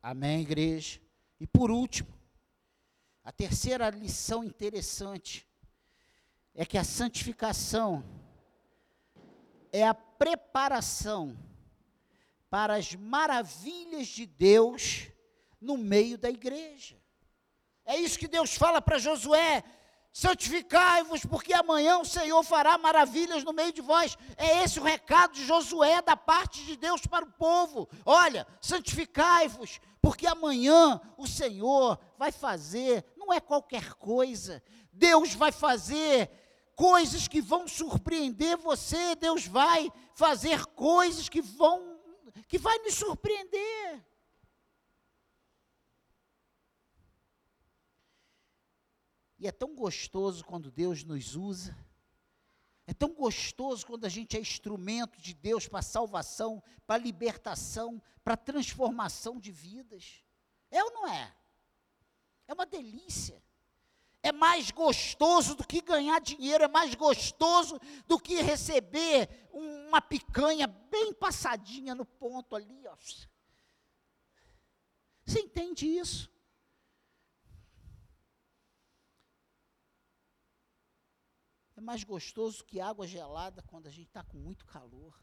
Amém, 0.00 0.40
igreja? 0.40 1.02
E 1.38 1.46
por 1.46 1.70
último, 1.70 2.14
a 3.22 3.30
terceira 3.30 3.90
lição 3.90 4.42
interessante 4.42 5.46
é 6.54 6.64
que 6.64 6.78
a 6.78 6.84
santificação 6.84 8.02
é 9.70 9.86
a 9.86 9.92
preparação 9.92 11.36
para 12.54 12.76
as 12.76 12.94
maravilhas 12.94 14.06
de 14.06 14.26
Deus 14.26 15.08
no 15.60 15.76
meio 15.76 16.16
da 16.16 16.30
igreja. 16.30 16.96
É 17.84 17.96
isso 17.96 18.16
que 18.16 18.28
Deus 18.28 18.54
fala 18.54 18.80
para 18.80 18.96
Josué: 18.96 19.64
santificai-vos, 20.12 21.24
porque 21.24 21.52
amanhã 21.52 21.98
o 21.98 22.04
Senhor 22.04 22.40
fará 22.44 22.78
maravilhas 22.78 23.42
no 23.42 23.52
meio 23.52 23.72
de 23.72 23.80
vós. 23.80 24.16
É 24.36 24.62
esse 24.62 24.78
o 24.78 24.84
recado 24.84 25.34
de 25.34 25.44
Josué 25.44 26.00
da 26.00 26.16
parte 26.16 26.62
de 26.62 26.76
Deus 26.76 27.04
para 27.04 27.24
o 27.24 27.32
povo. 27.32 27.88
Olha, 28.06 28.46
santificai-vos, 28.60 29.80
porque 30.00 30.24
amanhã 30.24 31.00
o 31.18 31.26
Senhor 31.26 31.98
vai 32.16 32.30
fazer, 32.30 33.04
não 33.16 33.32
é 33.32 33.40
qualquer 33.40 33.94
coisa, 33.94 34.62
Deus 34.92 35.34
vai 35.34 35.50
fazer 35.50 36.30
coisas 36.76 37.26
que 37.26 37.40
vão 37.40 37.66
surpreender 37.66 38.56
você, 38.56 39.16
Deus 39.16 39.44
vai 39.44 39.90
fazer 40.14 40.64
coisas 40.66 41.28
que 41.28 41.42
vão, 41.42 41.93
que 42.46 42.58
vai 42.58 42.78
nos 42.78 42.94
surpreender. 42.94 44.04
E 49.38 49.46
é 49.46 49.52
tão 49.52 49.74
gostoso 49.74 50.44
quando 50.44 50.70
Deus 50.70 51.04
nos 51.04 51.36
usa. 51.36 51.76
É 52.86 52.92
tão 52.92 53.14
gostoso 53.14 53.86
quando 53.86 54.04
a 54.04 54.08
gente 54.08 54.36
é 54.36 54.40
instrumento 54.40 55.20
de 55.20 55.34
Deus 55.34 55.66
para 55.66 55.82
salvação, 55.82 56.62
para 56.86 57.02
libertação, 57.02 58.00
para 58.22 58.36
transformação 58.36 59.40
de 59.40 59.50
vidas. 59.50 60.22
É 60.70 60.82
ou 60.84 60.90
não 60.92 61.08
é? 61.08 61.34
É 62.46 62.52
uma 62.52 62.66
delícia. 62.66 63.42
É 64.24 64.32
mais 64.32 64.70
gostoso 64.70 65.54
do 65.54 65.66
que 65.66 65.82
ganhar 65.82 66.18
dinheiro, 66.18 66.64
é 66.64 66.68
mais 66.68 66.94
gostoso 66.94 67.78
do 68.06 68.18
que 68.18 68.40
receber 68.40 69.28
uma 69.52 70.00
picanha 70.00 70.66
bem 70.66 71.12
passadinha 71.12 71.94
no 71.94 72.06
ponto 72.06 72.56
ali. 72.56 72.86
Ó. 72.86 72.96
Você 75.26 75.40
entende 75.40 75.86
isso? 75.86 76.32
É 81.76 81.82
mais 81.82 82.02
gostoso 82.02 82.64
que 82.64 82.80
água 82.80 83.06
gelada 83.06 83.60
quando 83.60 83.88
a 83.88 83.90
gente 83.90 84.06
está 84.06 84.24
com 84.24 84.38
muito 84.38 84.64
calor. 84.64 85.22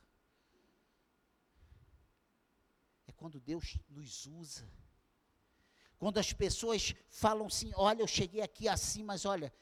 É 3.07 3.11
quando 3.11 3.39
Deus 3.39 3.79
nos 3.89 4.27
usa. 4.27 4.71
Quando 6.01 6.17
as 6.17 6.33
pessoas 6.33 6.95
falam 7.11 7.45
assim: 7.45 7.71
olha, 7.75 8.01
eu 8.01 8.07
cheguei 8.07 8.41
aqui 8.41 8.67
assim, 8.67 9.03
mas 9.03 9.23
olha, 9.23 9.53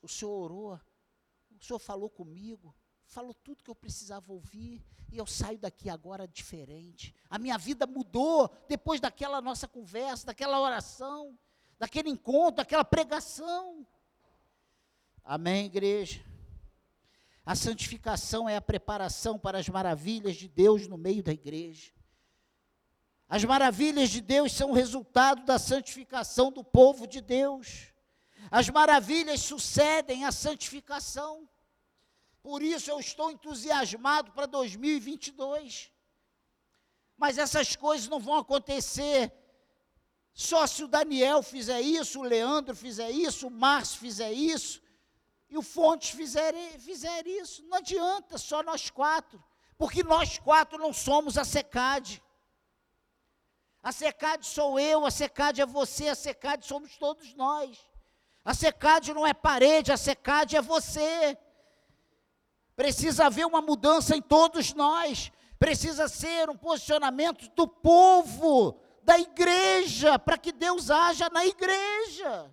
o 0.00 0.06
senhor 0.06 0.30
orou, 0.30 0.80
o 1.60 1.64
senhor 1.64 1.80
falou 1.80 2.08
comigo, 2.08 2.72
falou 3.04 3.34
tudo 3.34 3.64
que 3.64 3.70
eu 3.70 3.74
precisava 3.74 4.32
ouvir, 4.32 4.86
e 5.10 5.18
eu 5.18 5.26
saio 5.26 5.58
daqui 5.58 5.90
agora 5.90 6.28
diferente. 6.28 7.12
A 7.28 7.36
minha 7.36 7.58
vida 7.58 7.84
mudou 7.84 8.48
depois 8.68 9.00
daquela 9.00 9.40
nossa 9.40 9.66
conversa, 9.66 10.26
daquela 10.26 10.60
oração, 10.60 11.36
daquele 11.80 12.10
encontro, 12.10 12.58
daquela 12.58 12.84
pregação. 12.84 13.84
Amém, 15.24 15.66
igreja? 15.66 16.24
A 17.44 17.56
santificação 17.56 18.48
é 18.48 18.54
a 18.54 18.62
preparação 18.62 19.36
para 19.36 19.58
as 19.58 19.68
maravilhas 19.68 20.36
de 20.36 20.46
Deus 20.46 20.86
no 20.86 20.96
meio 20.96 21.24
da 21.24 21.32
igreja. 21.32 21.95
As 23.28 23.44
maravilhas 23.44 24.10
de 24.10 24.20
Deus 24.20 24.52
são 24.52 24.72
resultado 24.72 25.44
da 25.44 25.58
santificação 25.58 26.52
do 26.52 26.62
povo 26.62 27.06
de 27.06 27.20
Deus. 27.20 27.92
As 28.50 28.70
maravilhas 28.70 29.40
sucedem 29.40 30.24
à 30.24 30.30
santificação. 30.30 31.48
Por 32.42 32.62
isso 32.62 32.90
eu 32.90 33.00
estou 33.00 33.30
entusiasmado 33.30 34.30
para 34.32 34.46
2022. 34.46 35.90
Mas 37.16 37.38
essas 37.38 37.74
coisas 37.74 38.08
não 38.08 38.20
vão 38.20 38.36
acontecer 38.36 39.32
só 40.32 40.66
se 40.66 40.84
o 40.84 40.88
Daniel 40.88 41.42
fizer 41.42 41.80
isso, 41.80 42.20
o 42.20 42.22
Leandro 42.22 42.76
fizer 42.76 43.10
isso, 43.10 43.46
o 43.46 43.50
Márcio 43.50 43.98
fizer 43.98 44.30
isso, 44.32 44.82
e 45.48 45.56
o 45.56 45.62
Fontes 45.62 46.10
fizer, 46.10 46.52
fizer 46.78 47.26
isso. 47.26 47.64
Não 47.64 47.78
adianta 47.78 48.36
só 48.36 48.62
nós 48.62 48.90
quatro, 48.90 49.42
porque 49.78 50.04
nós 50.04 50.38
quatro 50.38 50.76
não 50.78 50.92
somos 50.92 51.38
a 51.38 51.44
SECAD. 51.44 52.22
A 53.86 53.92
SECAD 53.92 54.44
sou 54.44 54.80
eu, 54.80 55.06
a 55.06 55.12
SECAD 55.12 55.62
é 55.62 55.64
você, 55.64 56.08
a 56.08 56.14
SECAD 56.16 56.66
somos 56.66 56.96
todos 56.96 57.32
nós. 57.34 57.78
A 58.44 58.52
SECAD 58.52 59.14
não 59.14 59.24
é 59.24 59.32
parede, 59.32 59.92
a 59.92 59.96
SECAD 59.96 60.56
é 60.56 60.60
você. 60.60 61.38
Precisa 62.74 63.26
haver 63.26 63.46
uma 63.46 63.62
mudança 63.62 64.16
em 64.16 64.20
todos 64.20 64.74
nós. 64.74 65.30
Precisa 65.56 66.08
ser 66.08 66.50
um 66.50 66.56
posicionamento 66.56 67.48
do 67.54 67.68
povo, 67.68 68.76
da 69.04 69.20
igreja, 69.20 70.18
para 70.18 70.36
que 70.36 70.50
Deus 70.50 70.90
haja 70.90 71.30
na 71.30 71.46
igreja. 71.46 72.52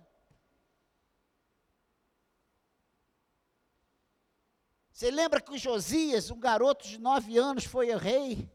Você 4.92 5.10
lembra 5.10 5.40
que 5.40 5.58
Josias, 5.58 6.30
um 6.30 6.38
garoto 6.38 6.86
de 6.86 7.00
nove 7.00 7.36
anos, 7.36 7.64
foi 7.64 7.92
rei? 7.96 8.53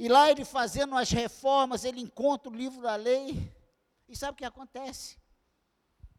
E 0.00 0.08
lá 0.08 0.30
ele 0.30 0.46
fazendo 0.46 0.96
as 0.96 1.10
reformas, 1.10 1.84
ele 1.84 2.00
encontra 2.00 2.50
o 2.50 2.56
livro 2.56 2.80
da 2.80 2.96
lei. 2.96 3.54
E 4.08 4.16
sabe 4.16 4.32
o 4.32 4.36
que 4.36 4.46
acontece? 4.46 5.18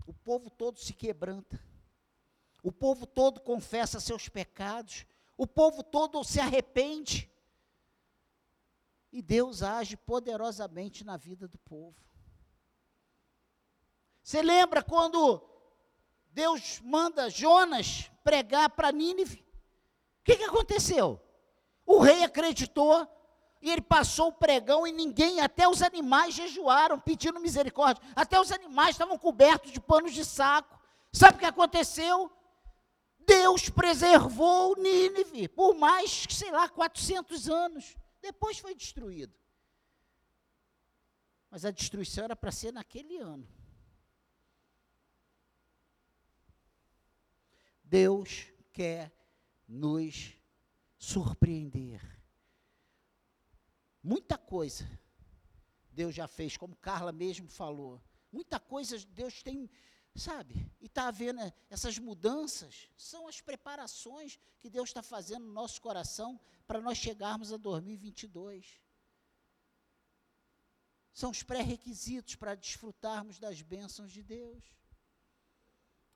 O 0.06 0.14
povo 0.14 0.52
todo 0.52 0.78
se 0.78 0.94
quebranta. 0.94 1.60
O 2.62 2.72
povo 2.72 3.08
todo 3.08 3.42
confessa 3.42 4.00
seus 4.00 4.30
pecados. 4.30 5.04
O 5.36 5.48
povo 5.48 5.82
todo 5.82 6.24
se 6.24 6.40
arrepende. 6.40 7.28
E 9.12 9.20
Deus 9.20 9.64
age 9.64 9.98
poderosamente 9.98 11.04
na 11.04 11.18
vida 11.18 11.48
do 11.48 11.58
povo. 11.58 11.98
Você 14.22 14.44
lembra 14.44 14.84
quando 14.84 15.42
Deus 16.28 16.80
manda 16.82 17.32
Jonas 17.32 18.12
pregar 18.24 18.70
para 18.70 18.92
Nínive. 18.92 19.44
O 20.20 20.24
que, 20.24 20.38
que 20.38 20.44
aconteceu? 20.44 21.20
O 21.84 21.98
rei 21.98 22.24
acreditou 22.24 23.08
e 23.62 23.70
ele 23.70 23.82
passou 23.82 24.30
o 24.30 24.34
pregão 24.34 24.88
e 24.88 24.92
ninguém, 24.92 25.40
até 25.40 25.68
os 25.68 25.82
animais 25.82 26.34
jejuaram, 26.34 27.00
pedindo 27.00 27.40
misericórdia. 27.40 28.04
Até 28.16 28.40
os 28.40 28.52
animais 28.52 28.96
estavam 28.96 29.18
cobertos 29.18 29.72
de 29.72 29.80
panos 29.80 30.14
de 30.14 30.26
saco. 30.26 30.80
Sabe 31.14 31.36
o 31.36 31.40
que 31.40 31.46
aconteceu? 31.46 32.32
Deus 33.20 33.70
preservou 33.70 34.76
Nínive 34.78 35.48
por 35.48 35.76
mais, 35.76 36.26
sei 36.30 36.52
lá, 36.52 36.68
400 36.68 37.50
anos. 37.50 37.96
Depois 38.20 38.58
foi 38.58 38.74
destruído. 38.74 39.34
Mas 41.50 41.64
a 41.64 41.72
destruição 41.72 42.24
era 42.24 42.36
para 42.36 42.52
ser 42.52 42.72
naquele 42.72 43.18
ano. 43.18 43.48
Deus 47.84 48.48
quer 48.72 49.12
nos 49.68 50.34
surpreender. 50.98 52.21
Muita 54.04 54.38
coisa 54.38 54.88
Deus 55.92 56.16
já 56.16 56.28
fez, 56.28 56.58
como 56.58 56.76
Carla 56.76 57.12
mesmo 57.12 57.48
falou. 57.48 58.02
Muita 58.32 58.60
coisa 58.60 58.98
Deus 59.08 59.44
tem, 59.44 59.70
sabe? 60.16 60.72
E 60.80 60.86
está 60.86 61.08
havendo 61.08 61.42
essas 61.70 61.98
mudanças, 61.98 62.90
são 62.96 63.28
as 63.28 63.42
preparações 63.42 64.40
que 64.60 64.70
Deus 64.70 64.90
está 64.90 65.04
fazendo 65.04 65.46
no 65.46 65.54
nosso 65.54 65.82
coração 65.82 66.40
para 66.66 66.80
nós 66.80 66.98
chegarmos 66.98 67.52
a 67.52 67.58
2022. 67.58 68.80
São 71.14 71.30
os 71.30 71.44
pré-requisitos 71.44 72.36
para 72.36 72.56
desfrutarmos 72.56 73.38
das 73.38 73.62
bênçãos 73.62 74.12
de 74.12 74.24
Deus. 74.24 74.64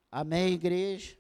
Amém, 0.10 0.54
igreja? 0.54 1.18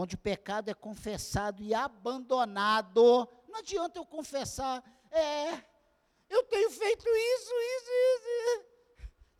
onde 0.00 0.14
o 0.14 0.18
pecado 0.18 0.68
é 0.68 0.74
confessado 0.74 1.60
e 1.60 1.74
abandonado. 1.74 3.28
Não 3.58 3.62
adianta 3.62 3.98
eu 3.98 4.06
confessar, 4.06 4.84
é, 5.10 5.64
eu 6.30 6.44
tenho 6.44 6.70
feito 6.70 7.04
isso, 7.08 7.52
isso, 7.76 7.90
isso. 7.90 8.66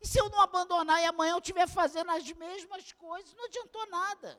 E 0.01 0.07
se 0.07 0.19
eu 0.19 0.29
não 0.29 0.41
abandonar 0.41 1.01
e 1.01 1.05
amanhã 1.05 1.31
eu 1.31 1.37
estiver 1.37 1.69
fazendo 1.69 2.11
as 2.11 2.29
mesmas 2.33 2.91
coisas, 2.91 3.33
não 3.33 3.45
adiantou 3.45 3.87
nada. 3.87 4.37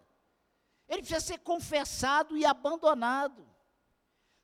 ele 0.86 1.00
precisa 1.00 1.20
ser 1.20 1.38
confessado 1.38 2.36
e 2.36 2.44
abandonado. 2.44 3.48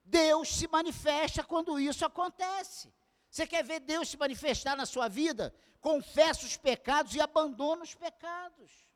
Deus 0.03 0.49
se 0.57 0.67
manifesta 0.69 1.45
quando 1.45 1.79
isso 1.79 2.07
acontece. 2.07 2.91
Você 3.29 3.47
quer 3.47 3.63
ver 3.63 3.81
Deus 3.81 4.09
se 4.09 4.17
manifestar 4.17 4.75
na 4.75 4.87
sua 4.87 5.07
vida? 5.07 5.55
Confessa 5.83 6.47
os 6.47 6.57
pecados 6.57 7.15
e 7.15 7.21
abandona 7.21 7.83
os 7.83 7.95
pecados. 7.95 8.87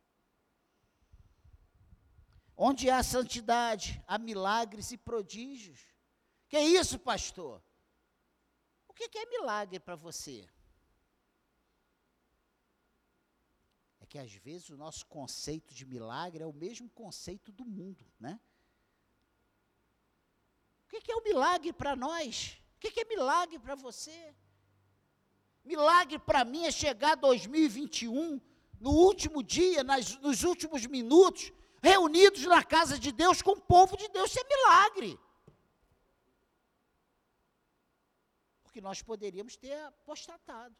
Onde 2.56 2.88
há 2.88 3.02
santidade, 3.02 4.02
há 4.08 4.16
milagres 4.16 4.90
e 4.90 4.96
prodígios. 4.96 5.89
Que 6.50 6.56
é 6.56 6.64
isso, 6.64 6.98
pastor? 6.98 7.62
O 8.88 8.92
que 8.92 9.16
é 9.16 9.24
milagre 9.26 9.78
para 9.78 9.94
você? 9.94 10.50
É 14.00 14.04
que 14.04 14.18
às 14.18 14.32
vezes 14.32 14.68
o 14.68 14.76
nosso 14.76 15.06
conceito 15.06 15.72
de 15.72 15.86
milagre 15.86 16.42
é 16.42 16.46
o 16.46 16.52
mesmo 16.52 16.90
conceito 16.90 17.52
do 17.52 17.64
mundo, 17.64 18.04
né? 18.18 18.40
O 20.84 20.88
que 20.88 21.12
é 21.12 21.14
o 21.14 21.20
um 21.20 21.22
milagre 21.22 21.72
para 21.72 21.94
nós? 21.94 22.60
O 22.74 22.80
que 22.80 23.00
é 23.00 23.04
milagre 23.04 23.56
para 23.60 23.76
você? 23.76 24.34
Milagre 25.64 26.18
para 26.18 26.44
mim 26.44 26.64
é 26.64 26.72
chegar 26.72 27.14
2021, 27.14 28.40
no 28.80 28.90
último 28.90 29.40
dia, 29.40 29.84
nas, 29.84 30.16
nos 30.16 30.42
últimos 30.42 30.84
minutos, 30.84 31.52
reunidos 31.80 32.42
na 32.42 32.64
casa 32.64 32.98
de 32.98 33.12
Deus 33.12 33.40
com 33.40 33.52
o 33.52 33.60
povo 33.60 33.96
de 33.96 34.08
Deus. 34.08 34.30
Isso 34.30 34.40
é 34.40 34.44
milagre. 34.44 35.29
Porque 38.70 38.80
nós 38.80 39.02
poderíamos 39.02 39.56
ter 39.56 39.74
apostatado. 39.82 40.76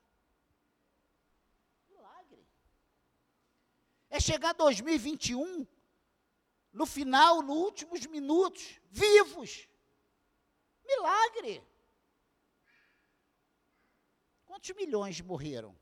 Milagre. 1.89 2.47
É 4.09 4.21
chegar 4.21 4.53
2021, 4.53 5.67
no 6.73 6.87
final, 6.87 7.43
nos 7.43 7.57
últimos 7.57 8.07
minutos, 8.07 8.81
vivos 8.93 9.69
Milagre. 10.85 11.65
Quantos 14.45 14.71
milhões 14.77 15.21
morreram? 15.21 15.77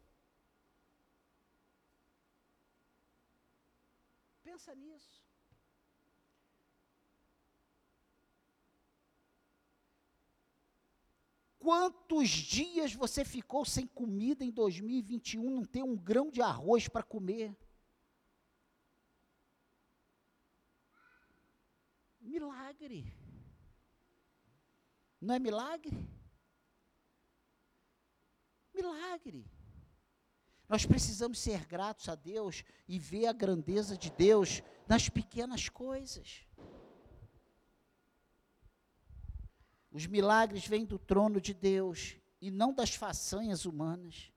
Pensa 4.43 4.75
nisso. 4.75 5.18
Quantos 11.69 12.31
dias 12.31 12.95
você 12.95 13.27
ficou 13.27 13.62
sem 13.62 13.87
comida 13.87 14.43
em 14.43 14.51
2021, 14.51 15.51
não 15.51 15.64
tem 15.66 15.83
um 15.83 15.95
grão 15.95 16.31
de 16.31 16.41
arroz 16.41 16.89
para 16.89 17.03
comer? 17.03 17.55
Milagre. 22.23 23.12
Não 25.21 25.35
é 25.35 25.39
milagre? 25.39 26.09
Milagre. 28.73 29.45
Nós 30.66 30.87
precisamos 30.87 31.39
ser 31.39 31.66
gratos 31.66 32.09
a 32.09 32.14
Deus 32.14 32.64
e 32.89 32.99
ver 32.99 33.27
a 33.27 33.33
grandeza 33.35 33.95
de 33.95 34.11
Deus 34.11 34.62
nas 34.87 35.11
pequenas 35.11 35.69
coisas. 35.69 36.49
Os 39.99 40.07
milagres 40.07 40.65
vêm 40.65 40.85
do 40.85 40.97
trono 40.97 41.41
de 41.41 41.53
Deus 41.53 42.15
e 42.41 42.53
não 42.53 42.73
das 42.73 42.95
façanhas 42.95 43.65
humanas. 43.65 44.31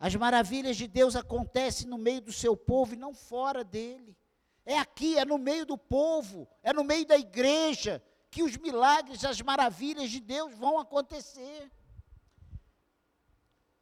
As 0.00 0.14
maravilhas 0.14 0.74
de 0.74 0.88
Deus 0.88 1.14
acontecem 1.14 1.86
no 1.86 1.98
meio 1.98 2.22
do 2.22 2.32
seu 2.32 2.56
povo 2.56 2.94
e 2.94 2.96
não 2.96 3.12
fora 3.12 3.62
dele. 3.62 4.16
É 4.64 4.78
aqui, 4.78 5.18
é 5.18 5.24
no 5.26 5.36
meio 5.36 5.66
do 5.66 5.76
povo, 5.76 6.48
é 6.62 6.72
no 6.72 6.82
meio 6.82 7.04
da 7.04 7.18
igreja, 7.18 8.02
que 8.30 8.42
os 8.42 8.56
milagres, 8.56 9.22
as 9.22 9.38
maravilhas 9.42 10.08
de 10.08 10.18
Deus 10.18 10.54
vão 10.54 10.78
acontecer. 10.78 11.70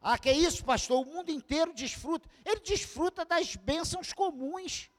Ah, 0.01 0.17
que 0.17 0.27
é 0.27 0.33
isso, 0.33 0.65
pastor? 0.65 1.01
O 1.01 1.09
mundo 1.09 1.31
inteiro 1.31 1.73
desfruta. 1.73 2.29
Ele 2.43 2.59
desfruta 2.59 3.23
das 3.23 3.55
bênçãos 3.55 4.11
comuns. 4.11 4.89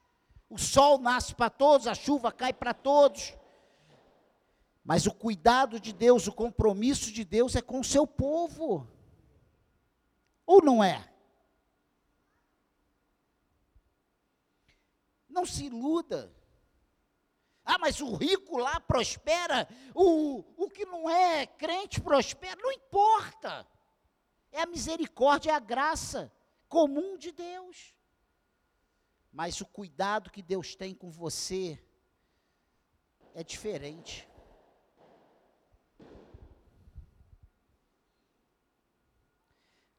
O 0.49 0.57
sol 0.57 0.97
nasce 0.97 1.35
para 1.35 1.51
todos, 1.51 1.85
a 1.85 1.93
chuva 1.93 2.31
cai 2.31 2.53
para 2.53 2.73
todos. 2.73 3.37
Mas 4.89 5.05
o 5.05 5.13
cuidado 5.13 5.79
de 5.79 5.93
Deus, 5.93 6.25
o 6.25 6.33
compromisso 6.33 7.11
de 7.11 7.23
Deus 7.23 7.55
é 7.55 7.61
com 7.61 7.79
o 7.79 7.83
seu 7.83 8.07
povo. 8.07 8.89
Ou 10.47 10.63
não 10.63 10.83
é? 10.83 11.13
Não 15.29 15.45
se 15.45 15.65
iluda. 15.65 16.33
Ah, 17.63 17.77
mas 17.77 18.01
o 18.01 18.15
rico 18.15 18.57
lá 18.57 18.79
prospera, 18.79 19.69
o, 19.93 20.43
o 20.57 20.67
que 20.71 20.85
não 20.85 21.07
é 21.07 21.45
crente 21.45 22.01
prospera, 22.01 22.59
não 22.59 22.71
importa. 22.71 23.67
É 24.51 24.63
a 24.63 24.65
misericórdia, 24.65 25.51
é 25.51 25.53
a 25.53 25.59
graça 25.59 26.33
comum 26.67 27.15
de 27.15 27.31
Deus. 27.31 27.93
Mas 29.31 29.61
o 29.61 29.67
cuidado 29.67 30.31
que 30.31 30.41
Deus 30.41 30.73
tem 30.73 30.95
com 30.95 31.11
você 31.11 31.79
é 33.35 33.43
diferente. 33.43 34.27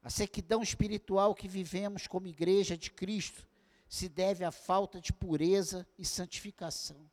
sequidão 0.11 0.61
espiritual 0.61 1.33
que 1.33 1.47
vivemos 1.47 2.07
como 2.07 2.27
igreja 2.27 2.77
de 2.77 2.91
Cristo 2.91 3.47
se 3.87 4.07
deve 4.07 4.45
à 4.45 4.51
falta 4.51 5.01
de 5.01 5.11
pureza 5.11 5.85
e 5.97 6.05
santificação. 6.05 7.09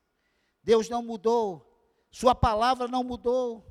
Deus 0.63 0.89
não 0.89 1.03
mudou, 1.03 1.65
Sua 2.11 2.35
palavra 2.35 2.89
não 2.89 3.05
mudou. 3.05 3.67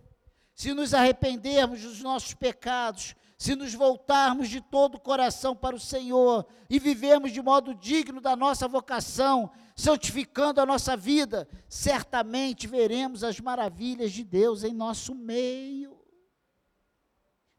Se 0.54 0.74
nos 0.74 0.94
arrependermos 0.94 1.82
dos 1.82 2.02
nossos 2.02 2.34
pecados, 2.34 3.16
se 3.38 3.56
nos 3.56 3.74
voltarmos 3.74 4.50
de 4.50 4.60
todo 4.60 4.96
o 4.96 5.00
coração 5.00 5.56
para 5.56 5.76
o 5.76 5.80
Senhor 5.80 6.46
e 6.70 6.80
vivermos 6.80 7.32
de 7.32 7.42
modo 7.42 7.74
digno 7.76 8.20
da 8.20 8.36
nossa 8.36 8.68
vocação, 8.68 9.52
santificando 9.76 10.60
a 10.60 10.66
nossa 10.66 10.98
vida, 10.98 11.48
certamente 11.70 12.68
veremos 12.68 13.24
as 13.24 13.40
maravilhas 13.40 14.12
de 14.12 14.24
Deus 14.24 14.64
em 14.64 14.74
nosso 14.74 15.14
meio. 15.14 15.96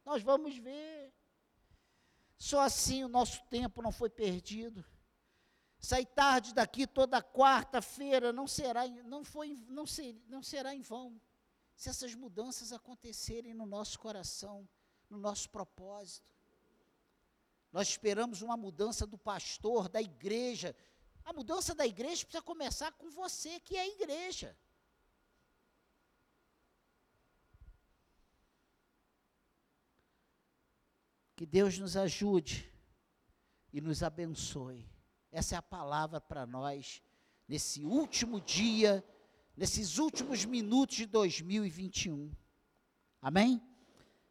Nós 0.05 0.23
vamos 0.23 0.57
ver. 0.57 1.13
Só 2.39 2.61
assim 2.61 3.03
o 3.03 3.09
nosso 3.09 3.43
tempo 3.51 3.83
não 3.83 3.91
foi 3.91 4.09
perdido. 4.09 4.85
Sair 5.81 6.07
tarde 6.07 6.55
daqui 6.55 6.87
toda 6.87 7.23
quarta-feira 7.23 8.33
não 8.33 8.47
será, 8.47 8.87
não, 8.87 9.25
foi, 9.25 9.57
não, 9.69 9.87
ser, 9.87 10.21
não 10.29 10.43
será 10.43 10.75
em 10.75 10.81
vão. 10.81 11.21
Se 11.77 11.89
essas 11.89 12.15
mudanças 12.15 12.73
acontecerem 12.73 13.55
no 13.55 13.67
nosso 13.67 13.99
coração, 13.99 14.69
no 15.11 15.19
nosso 15.19 15.49
propósito. 15.51 16.27
Nós 17.73 17.89
esperamos 17.89 18.41
uma 18.43 18.57
mudança 18.57 19.07
do 19.07 19.19
pastor, 19.19 19.89
da 19.89 20.01
igreja. 20.01 20.75
A 21.25 21.33
mudança 21.33 21.75
da 21.75 21.87
igreja 21.87 22.25
precisa 22.25 22.43
começar 22.43 22.93
com 22.93 23.11
você, 23.11 23.61
que 23.61 23.77
é 23.77 23.83
a 23.83 23.89
igreja. 23.89 24.57
Que 31.39 31.47
Deus 31.47 31.79
nos 31.79 31.97
ajude 31.97 32.69
e 33.73 33.81
nos 33.81 34.03
abençoe. 34.03 34.91
Essa 35.31 35.55
é 35.55 35.59
a 35.59 35.63
palavra 35.63 36.21
para 36.21 36.45
nós 36.45 37.01
nesse 37.47 37.85
último 37.85 38.41
dia, 38.41 39.05
nesses 39.57 39.99
últimos 39.99 40.45
minutos 40.45 40.97
de 40.97 41.07
2021. 41.07 42.35
Amém? 43.23 43.63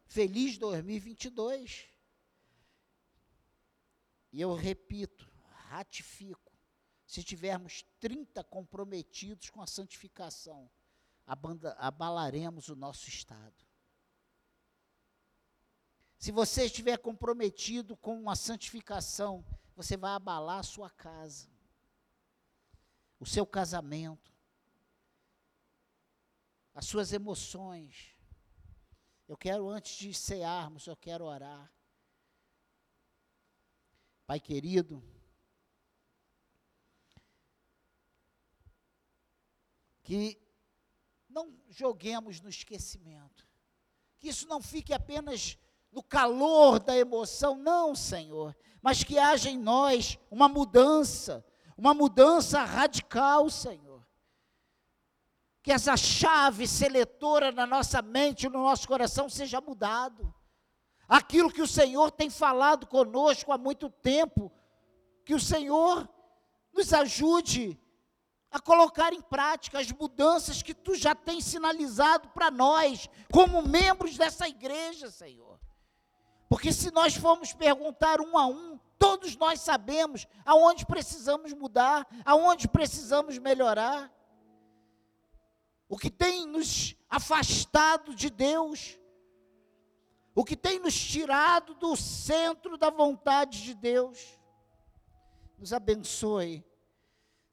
Feliz 0.04 0.58
2022. 0.58 1.88
E 4.30 4.38
eu 4.42 4.54
repito, 4.54 5.26
ratifico, 5.70 6.52
se 7.06 7.24
tivermos 7.24 7.86
30 8.00 8.44
comprometidos 8.44 9.48
com 9.48 9.62
a 9.62 9.66
santificação, 9.66 10.70
abalaremos 11.78 12.68
o 12.68 12.76
nosso 12.76 13.08
estado. 13.08 13.67
Se 16.18 16.32
você 16.32 16.64
estiver 16.64 16.98
comprometido 16.98 17.96
com 17.96 18.28
a 18.28 18.34
santificação, 18.34 19.44
você 19.76 19.96
vai 19.96 20.10
abalar 20.10 20.58
a 20.58 20.64
sua 20.64 20.90
casa, 20.90 21.48
o 23.20 23.24
seu 23.24 23.46
casamento, 23.46 24.34
as 26.74 26.86
suas 26.86 27.12
emoções. 27.12 28.16
Eu 29.28 29.36
quero, 29.36 29.68
antes 29.68 29.96
de 29.96 30.12
cearmos, 30.12 30.88
eu 30.88 30.96
quero 30.96 31.24
orar. 31.24 31.72
Pai 34.26 34.40
querido, 34.40 35.02
que 40.02 40.36
não 41.28 41.56
joguemos 41.68 42.40
no 42.40 42.48
esquecimento, 42.48 43.46
que 44.18 44.28
isso 44.28 44.48
não 44.48 44.60
fique 44.60 44.92
apenas 44.92 45.56
no 45.92 46.02
calor 46.02 46.78
da 46.78 46.96
emoção, 46.96 47.56
não, 47.56 47.94
Senhor, 47.94 48.56
mas 48.82 49.02
que 49.02 49.18
haja 49.18 49.50
em 49.50 49.58
nós 49.58 50.18
uma 50.30 50.48
mudança, 50.48 51.44
uma 51.76 51.94
mudança 51.94 52.62
radical, 52.64 53.48
Senhor. 53.50 54.06
Que 55.62 55.72
essa 55.72 55.96
chave 55.96 56.66
seletora 56.66 57.50
na 57.50 57.66
nossa 57.66 58.00
mente, 58.00 58.48
no 58.48 58.62
nosso 58.62 58.86
coração, 58.86 59.28
seja 59.28 59.60
mudado. 59.60 60.32
Aquilo 61.08 61.52
que 61.52 61.62
o 61.62 61.66
Senhor 61.66 62.10
tem 62.10 62.30
falado 62.30 62.86
conosco 62.86 63.52
há 63.52 63.58
muito 63.58 63.90
tempo, 63.90 64.52
que 65.24 65.34
o 65.34 65.40
Senhor 65.40 66.08
nos 66.72 66.92
ajude 66.92 67.78
a 68.50 68.60
colocar 68.60 69.12
em 69.12 69.20
prática 69.20 69.78
as 69.78 69.90
mudanças 69.92 70.62
que 70.62 70.72
tu 70.72 70.94
já 70.94 71.14
tens 71.14 71.44
sinalizado 71.44 72.28
para 72.30 72.50
nós, 72.50 73.08
como 73.32 73.62
membros 73.62 74.16
dessa 74.16 74.48
igreja, 74.48 75.10
Senhor. 75.10 75.58
Porque 76.48 76.72
se 76.72 76.90
nós 76.90 77.14
formos 77.14 77.52
perguntar 77.52 78.20
um 78.20 78.36
a 78.38 78.46
um, 78.46 78.78
todos 78.98 79.36
nós 79.36 79.60
sabemos 79.60 80.26
aonde 80.44 80.86
precisamos 80.86 81.52
mudar, 81.52 82.06
aonde 82.24 82.66
precisamos 82.68 83.38
melhorar. 83.38 84.12
O 85.88 85.96
que 85.96 86.10
tem 86.10 86.46
nos 86.46 86.94
afastado 87.08 88.14
de 88.14 88.30
Deus, 88.30 88.98
o 90.34 90.44
que 90.44 90.56
tem 90.56 90.78
nos 90.78 90.98
tirado 90.98 91.74
do 91.74 91.96
centro 91.96 92.76
da 92.76 92.90
vontade 92.90 93.62
de 93.62 93.74
Deus. 93.74 94.38
Nos 95.58 95.72
abençoe 95.72 96.64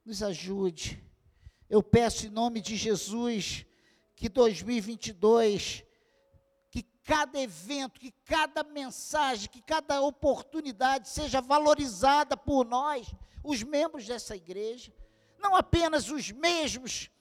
nos 0.06 0.22
ajude. 0.22 1.04
Eu 1.68 1.82
peço 1.82 2.28
em 2.28 2.30
nome 2.30 2.62
de 2.62 2.76
Jesus 2.76 3.66
que 4.16 4.30
2022, 4.30 5.80
que 5.80 5.85
cada 7.06 7.40
evento, 7.40 8.00
que 8.00 8.12
cada 8.26 8.64
mensagem, 8.64 9.48
que 9.48 9.62
cada 9.62 10.02
oportunidade 10.02 11.08
seja 11.08 11.40
valorizada 11.40 12.36
por 12.36 12.66
nós, 12.66 13.14
os 13.44 13.62
membros 13.62 14.08
dessa 14.08 14.36
igreja, 14.36 14.92
não 15.38 15.56
apenas 15.56 16.10
os 16.10 16.32
mesmos 16.32 17.12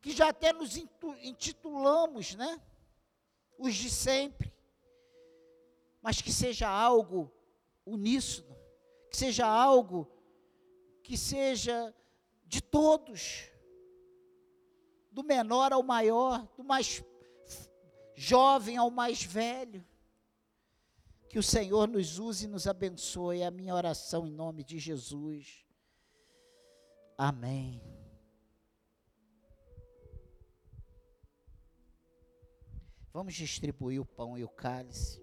que 0.00 0.12
já 0.12 0.28
até 0.28 0.52
nos 0.52 0.76
intitulamos, 0.76 2.36
né? 2.36 2.60
Os 3.58 3.74
de 3.74 3.90
sempre, 3.90 4.54
mas 6.00 6.22
que 6.22 6.32
seja 6.32 6.68
algo 6.68 7.30
uníssono, 7.84 8.56
que 9.10 9.16
seja 9.16 9.44
algo 9.44 10.08
que 11.02 11.18
seja 11.18 11.92
de 12.46 12.62
todos, 12.62 13.50
do 15.10 15.24
menor 15.24 15.72
ao 15.72 15.82
maior, 15.82 16.48
do 16.56 16.62
mais 16.62 17.02
jovem 18.20 18.76
ao 18.76 18.90
mais 18.90 19.22
velho. 19.24 19.82
Que 21.28 21.38
o 21.38 21.42
Senhor 21.42 21.88
nos 21.88 22.18
use 22.18 22.44
e 22.44 22.48
nos 22.48 22.66
abençoe. 22.66 23.40
É 23.40 23.46
a 23.46 23.50
minha 23.50 23.74
oração 23.74 24.26
em 24.26 24.32
nome 24.32 24.62
de 24.62 24.78
Jesus. 24.78 25.64
Amém. 27.16 27.80
Vamos 33.12 33.34
distribuir 33.34 34.00
o 34.00 34.04
pão 34.06 34.36
e 34.36 34.44
o 34.44 34.48
cálice. 34.48 35.20